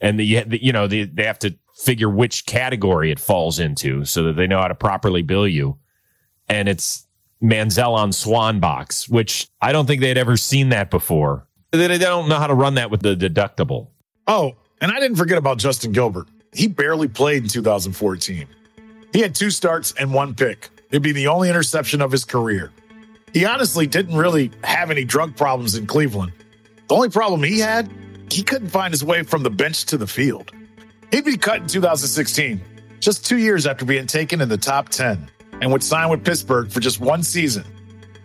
and 0.00 0.18
the, 0.18 0.24
you 0.24 0.72
know, 0.72 0.86
the, 0.86 1.04
they 1.04 1.24
have 1.24 1.38
to 1.40 1.56
figure 1.74 2.08
which 2.08 2.46
category 2.46 3.10
it 3.10 3.18
falls 3.20 3.58
into 3.58 4.04
so 4.04 4.24
that 4.24 4.36
they 4.36 4.46
know 4.46 4.60
how 4.60 4.68
to 4.68 4.74
properly 4.74 5.22
bill 5.22 5.46
you. 5.46 5.78
And 6.48 6.68
it's 6.68 7.06
Manziel 7.42 7.94
on 7.94 8.12
Swan 8.12 8.60
Box, 8.60 9.08
which 9.08 9.48
I 9.60 9.72
don't 9.72 9.86
think 9.86 10.00
they'd 10.00 10.18
ever 10.18 10.36
seen 10.36 10.70
that 10.70 10.90
before. 10.90 11.46
They 11.70 11.98
don't 11.98 12.28
know 12.28 12.36
how 12.36 12.46
to 12.46 12.54
run 12.54 12.74
that 12.74 12.90
with 12.90 13.02
the 13.02 13.14
deductible. 13.14 13.88
Oh, 14.26 14.56
and 14.80 14.90
I 14.90 15.00
didn't 15.00 15.16
forget 15.16 15.38
about 15.38 15.58
Justin 15.58 15.92
Gilbert. 15.92 16.28
He 16.52 16.66
barely 16.66 17.08
played 17.08 17.42
in 17.42 17.48
2014. 17.48 18.46
He 19.12 19.20
had 19.20 19.34
two 19.34 19.50
starts 19.50 19.92
and 19.98 20.12
one 20.12 20.34
pick. 20.34 20.70
It'd 20.90 21.02
be 21.02 21.12
the 21.12 21.28
only 21.28 21.48
interception 21.48 22.00
of 22.00 22.10
his 22.10 22.24
career. 22.24 22.72
He 23.32 23.44
honestly 23.44 23.86
didn't 23.86 24.16
really 24.16 24.50
have 24.64 24.90
any 24.90 25.04
drug 25.04 25.36
problems 25.36 25.74
in 25.74 25.86
Cleveland. 25.86 26.32
The 26.88 26.94
only 26.94 27.10
problem 27.10 27.42
he 27.42 27.58
had, 27.58 27.90
he 28.30 28.42
couldn't 28.42 28.70
find 28.70 28.92
his 28.92 29.04
way 29.04 29.22
from 29.22 29.42
the 29.42 29.50
bench 29.50 29.84
to 29.86 29.98
the 29.98 30.06
field. 30.06 30.50
He'd 31.10 31.24
be 31.24 31.36
cut 31.36 31.60
in 31.60 31.66
2016, 31.66 32.60
just 33.00 33.26
two 33.26 33.36
years 33.36 33.66
after 33.66 33.84
being 33.84 34.06
taken 34.06 34.40
in 34.40 34.48
the 34.48 34.56
top 34.56 34.88
10 34.88 35.30
and 35.60 35.72
would 35.72 35.82
sign 35.82 36.08
with 36.08 36.24
Pittsburgh 36.24 36.70
for 36.70 36.80
just 36.80 37.00
one 37.00 37.22
season. 37.22 37.64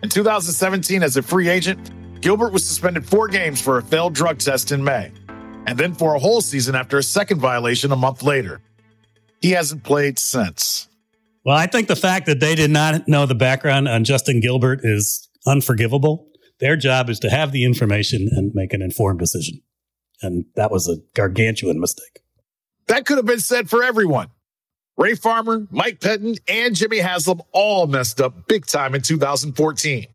In 0.02 0.08
2017, 0.08 1.02
as 1.02 1.16
a 1.16 1.22
free 1.22 1.48
agent, 1.48 1.90
Gilbert 2.20 2.52
was 2.52 2.66
suspended 2.66 3.06
four 3.06 3.28
games 3.28 3.60
for 3.60 3.78
a 3.78 3.82
failed 3.82 4.14
drug 4.14 4.38
test 4.38 4.72
in 4.72 4.82
May, 4.82 5.12
and 5.66 5.78
then 5.78 5.94
for 5.94 6.14
a 6.14 6.18
whole 6.18 6.40
season 6.40 6.74
after 6.74 6.98
a 6.98 7.02
second 7.02 7.40
violation 7.40 7.92
a 7.92 7.96
month 7.96 8.22
later. 8.22 8.60
He 9.40 9.50
hasn't 9.50 9.82
played 9.82 10.18
since. 10.18 10.88
Well, 11.44 11.56
I 11.56 11.66
think 11.66 11.88
the 11.88 11.96
fact 11.96 12.26
that 12.26 12.40
they 12.40 12.54
did 12.54 12.70
not 12.70 13.06
know 13.06 13.26
the 13.26 13.34
background 13.34 13.88
on 13.88 14.04
Justin 14.04 14.40
Gilbert 14.40 14.80
is 14.82 15.28
unforgivable. 15.46 16.26
Their 16.60 16.76
job 16.76 17.10
is 17.10 17.18
to 17.20 17.30
have 17.30 17.52
the 17.52 17.64
information 17.64 18.28
and 18.30 18.52
make 18.54 18.72
an 18.72 18.80
informed 18.80 19.18
decision. 19.18 19.60
And 20.22 20.46
that 20.56 20.70
was 20.70 20.88
a 20.88 20.96
gargantuan 21.14 21.78
mistake. 21.78 22.22
That 22.86 23.04
could 23.04 23.18
have 23.18 23.26
been 23.26 23.40
said 23.40 23.68
for 23.68 23.82
everyone. 23.82 24.28
Ray 24.96 25.14
Farmer, 25.14 25.66
Mike 25.70 26.00
Pettine, 26.00 26.38
and 26.48 26.74
Jimmy 26.74 26.98
Haslam 26.98 27.42
all 27.52 27.86
messed 27.86 28.20
up 28.20 28.46
big 28.46 28.66
time 28.66 28.94
in 28.94 29.02
2014. 29.02 30.06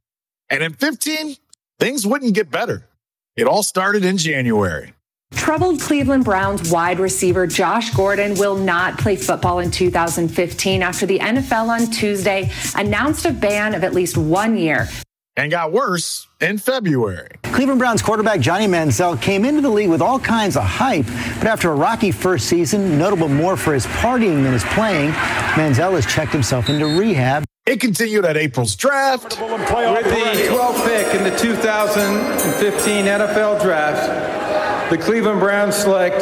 And 0.49 0.63
in 0.63 0.73
15, 0.73 1.35
things 1.79 2.07
wouldn't 2.07 2.33
get 2.33 2.49
better. 2.49 2.87
It 3.35 3.45
all 3.45 3.63
started 3.63 4.05
in 4.05 4.17
January. 4.17 4.93
Troubled 5.33 5.79
Cleveland 5.79 6.25
Browns 6.25 6.71
wide 6.71 6.99
receiver 6.99 7.45
Josh 7.45 7.91
Gordon 7.91 8.35
will 8.39 8.55
not 8.55 8.97
play 8.97 9.15
football 9.15 9.59
in 9.59 9.69
2015 9.69 10.81
after 10.81 11.05
the 11.05 11.19
NFL 11.19 11.67
on 11.67 11.91
Tuesday 11.91 12.51
announced 12.75 13.25
a 13.25 13.31
ban 13.31 13.75
of 13.75 13.83
at 13.83 13.93
least 13.93 14.17
one 14.17 14.57
year 14.57 14.87
and 15.35 15.51
got 15.51 15.71
worse 15.71 16.27
in 16.41 16.57
February. 16.57 17.29
Cleveland 17.43 17.79
Browns 17.79 18.01
quarterback 18.01 18.39
Johnny 18.39 18.67
Manziel 18.67 19.21
came 19.21 19.45
into 19.45 19.61
the 19.61 19.69
league 19.69 19.89
with 19.89 20.01
all 20.01 20.19
kinds 20.19 20.55
of 20.57 20.63
hype, 20.63 21.05
but 21.37 21.47
after 21.47 21.71
a 21.71 21.75
rocky 21.75 22.11
first 22.11 22.47
season, 22.47 22.97
notable 22.97 23.29
more 23.29 23.55
for 23.57 23.73
his 23.73 23.85
partying 23.87 24.43
than 24.43 24.53
his 24.53 24.63
playing, 24.65 25.11
Manziel 25.11 25.93
has 25.93 26.05
checked 26.05 26.31
himself 26.33 26.69
into 26.69 26.85
rehab. 26.85 27.45
It 27.65 27.79
continued 27.79 28.25
at 28.25 28.35
April's 28.35 28.75
draft. 28.75 29.39
With 29.39 29.49
the 29.49 30.47
12th 30.49 30.85
pick 30.85 31.13
in 31.15 31.23
the 31.23 31.37
2015 31.37 33.05
NFL 33.05 33.61
Draft, 33.61 34.89
the 34.89 34.97
Cleveland 34.97 35.39
Browns 35.39 35.75
select 35.75 36.19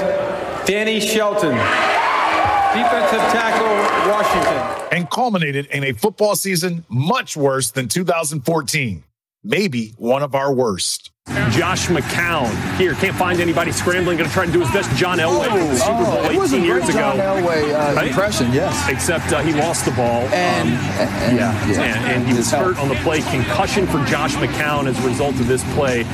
Danny 0.68 1.00
Shelton, 1.00 1.56
defensive 2.78 3.20
tackle, 3.32 4.12
Washington. 4.12 4.88
And 4.92 5.10
culminated 5.10 5.66
in 5.68 5.84
a 5.84 5.94
football 5.94 6.36
season 6.36 6.86
much 6.90 7.36
worse 7.36 7.72
than 7.72 7.88
2014 7.88 9.04
maybe 9.48 9.94
one 9.98 10.24
of 10.24 10.36
our 10.36 10.54
worst. 10.54 11.12
Josh 11.50 11.88
McCown 11.88 12.78
here 12.78 12.94
can't 12.94 13.16
find 13.16 13.42
anybody 13.42 13.74
scrambling. 13.74 14.18
Going 14.18 14.30
to 14.30 14.34
try 14.34 14.46
and 14.46 14.54
do 14.54 14.62
his 14.62 14.72
best. 14.72 14.90
John 14.96 15.18
Elway, 15.18 15.48
oh, 15.50 15.76
Super 15.76 16.06
Bowl 16.06 16.42
oh, 16.42 16.46
18 16.46 16.64
years 16.64 16.84
ago. 16.88 17.00
John 17.00 17.18
Elway 17.18 17.74
uh, 17.74 17.96
right? 17.96 18.08
impression, 18.08 18.52
yes. 18.54 18.90
Except 18.90 19.34
uh, 19.34 19.42
he 19.42 19.54
lost 19.54 19.84
the 19.84 19.92
ball. 19.92 20.22
And, 20.30 20.70
um, 20.70 20.76
and 20.76 21.38
yeah, 21.38 21.68
yeah, 21.68 21.82
and, 21.82 22.06
and 22.06 22.28
he 22.28 22.34
was 22.34 22.50
hurt 22.50 22.78
on 22.78 22.88
the 22.88 22.96
play. 22.96 23.22
Concussion 23.22 23.88
for 23.88 24.04
Josh 24.06 24.36
McCown 24.36 24.88
as 24.88 24.98
a 25.04 25.08
result 25.08 25.36
of 25.36 25.48
this 25.48 25.64
play. 25.74 26.06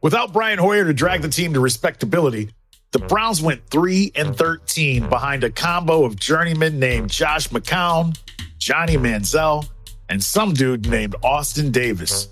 Without 0.00 0.32
Brian 0.32 0.60
Hoyer 0.60 0.84
to 0.84 0.94
drag 0.94 1.22
the 1.22 1.28
team 1.28 1.54
to 1.54 1.60
respectability, 1.60 2.50
the 2.92 2.98
Browns 2.98 3.42
went 3.42 3.66
3 3.70 4.12
and 4.14 4.36
13 4.36 5.08
behind 5.08 5.44
a 5.44 5.50
combo 5.50 6.04
of 6.04 6.16
journeymen 6.16 6.78
named 6.78 7.10
Josh 7.10 7.48
McCown, 7.48 8.16
Johnny 8.58 8.96
Manziel, 8.96 9.66
and 10.10 10.22
some 10.22 10.52
dude 10.52 10.88
named 10.88 11.16
Austin 11.24 11.70
Davis. 11.70 12.28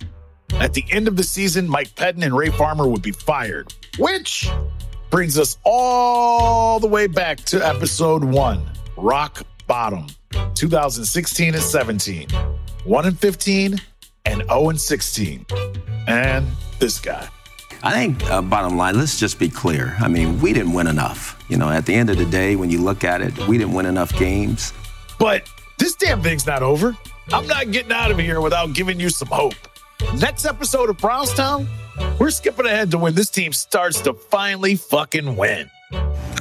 At 0.54 0.74
the 0.74 0.84
end 0.90 1.08
of 1.08 1.16
the 1.16 1.22
season, 1.22 1.66
Mike 1.66 1.94
Pettine 1.94 2.24
and 2.24 2.36
Ray 2.36 2.50
Farmer 2.50 2.86
would 2.86 3.00
be 3.00 3.12
fired, 3.12 3.72
which 3.98 4.50
brings 5.08 5.38
us 5.38 5.56
all 5.64 6.78
the 6.78 6.86
way 6.86 7.06
back 7.06 7.38
to 7.38 7.66
episode 7.66 8.22
one 8.22 8.62
rock 8.96 9.42
bottom. 9.66 10.06
2016 10.54 11.54
and 11.54 11.62
17, 11.62 12.28
1 12.84 13.06
and 13.06 13.18
15, 13.18 13.80
and 14.26 14.42
0 14.42 14.68
and 14.68 14.80
16. 14.80 15.46
And 16.06 16.46
this 16.78 17.00
guy. 17.00 17.26
I 17.82 17.92
think, 17.92 18.22
uh, 18.30 18.42
bottom 18.42 18.76
line, 18.76 18.98
let's 18.98 19.18
just 19.18 19.38
be 19.38 19.48
clear. 19.48 19.96
I 20.00 20.08
mean, 20.08 20.40
we 20.40 20.52
didn't 20.52 20.74
win 20.74 20.86
enough. 20.86 21.42
You 21.48 21.56
know, 21.56 21.70
at 21.70 21.86
the 21.86 21.94
end 21.94 22.10
of 22.10 22.18
the 22.18 22.26
day, 22.26 22.54
when 22.56 22.70
you 22.70 22.78
look 22.78 23.04
at 23.04 23.22
it, 23.22 23.36
we 23.48 23.56
didn't 23.56 23.72
win 23.72 23.86
enough 23.86 24.16
games. 24.18 24.74
But 25.18 25.48
this 25.78 25.94
damn 25.94 26.22
thing's 26.22 26.46
not 26.46 26.62
over. 26.62 26.96
I'm 27.32 27.46
not 27.46 27.70
getting 27.70 27.92
out 27.92 28.10
of 28.10 28.18
here 28.18 28.40
without 28.40 28.74
giving 28.74 29.00
you 29.00 29.08
some 29.08 29.28
hope. 29.28 29.54
Next 30.18 30.44
episode 30.44 30.90
of 30.90 30.98
Brownstown, 30.98 31.66
we're 32.18 32.30
skipping 32.30 32.66
ahead 32.66 32.90
to 32.90 32.98
when 32.98 33.14
this 33.14 33.30
team 33.30 33.52
starts 33.52 34.00
to 34.02 34.12
finally 34.12 34.74
fucking 34.76 35.36
win. 35.36 35.70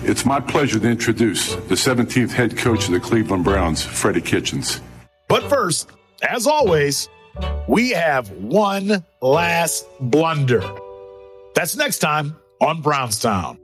It's 0.02 0.25
my 0.25 0.39
pleasure 0.39 0.80
to 0.80 0.88
introduce 0.89 1.56
the 1.56 1.75
17th 1.75 2.32
head 2.32 2.58
coach 2.58 2.88
of 2.88 2.93
the 2.93 2.99
Cleveland 2.99 3.43
Browns, 3.43 3.84
Freddie 3.84 4.21
Kitchens. 4.21 4.82
But 5.28 5.43
first, 5.43 5.89
as 6.21 6.47
always, 6.47 7.08
we 7.67 7.91
have 7.91 8.30
one 8.32 9.04
last 9.21 9.86
blunder. 9.99 10.63
That's 11.60 11.76
next 11.76 12.00
time 12.00 12.38
on 12.62 12.82
Brownstown. 12.82 13.60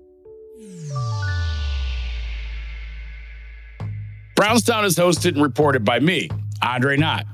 Brownstown 4.35 4.83
is 4.83 4.97
hosted 4.97 5.35
and 5.35 5.41
reported 5.41 5.85
by 5.85 6.01
me, 6.01 6.29
Andre 6.61 6.97
Knott. 6.97 7.25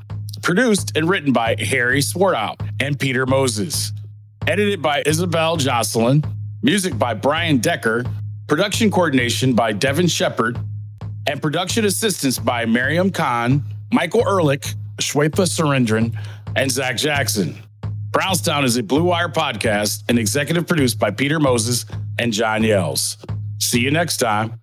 Produced 0.43 0.95
and 0.95 1.09
written 1.09 1.33
by 1.33 1.55
Harry 1.57 1.99
Swartout 2.01 2.57
and 2.79 2.99
Peter 2.99 3.25
Moses. 3.25 3.91
Edited 4.45 4.83
by 4.83 5.01
Isabel 5.07 5.57
Jocelyn. 5.57 6.23
Music 6.61 6.95
by 6.95 7.15
Brian 7.15 7.57
Decker. 7.57 8.05
Production 8.45 8.91
coordination 8.91 9.55
by 9.55 9.73
Devin 9.73 10.05
Shepard. 10.05 10.59
And 11.25 11.41
production 11.41 11.85
assistance 11.85 12.37
by 12.37 12.65
Miriam 12.65 13.09
Khan, 13.09 13.63
Michael 13.91 14.27
Ehrlich, 14.27 14.75
Shweta 14.97 15.47
Surendran, 15.47 16.15
and 16.55 16.69
Zach 16.69 16.97
Jackson. 16.97 17.63
Brownstown 18.11 18.65
is 18.65 18.75
a 18.75 18.83
Blue 18.83 19.03
Wire 19.03 19.29
podcast 19.29 20.03
and 20.09 20.19
executive 20.19 20.67
produced 20.67 20.99
by 20.99 21.11
Peter 21.11 21.39
Moses 21.39 21.85
and 22.19 22.33
John 22.33 22.63
Yells. 22.63 23.17
See 23.59 23.79
you 23.79 23.91
next 23.91 24.17
time. 24.17 24.60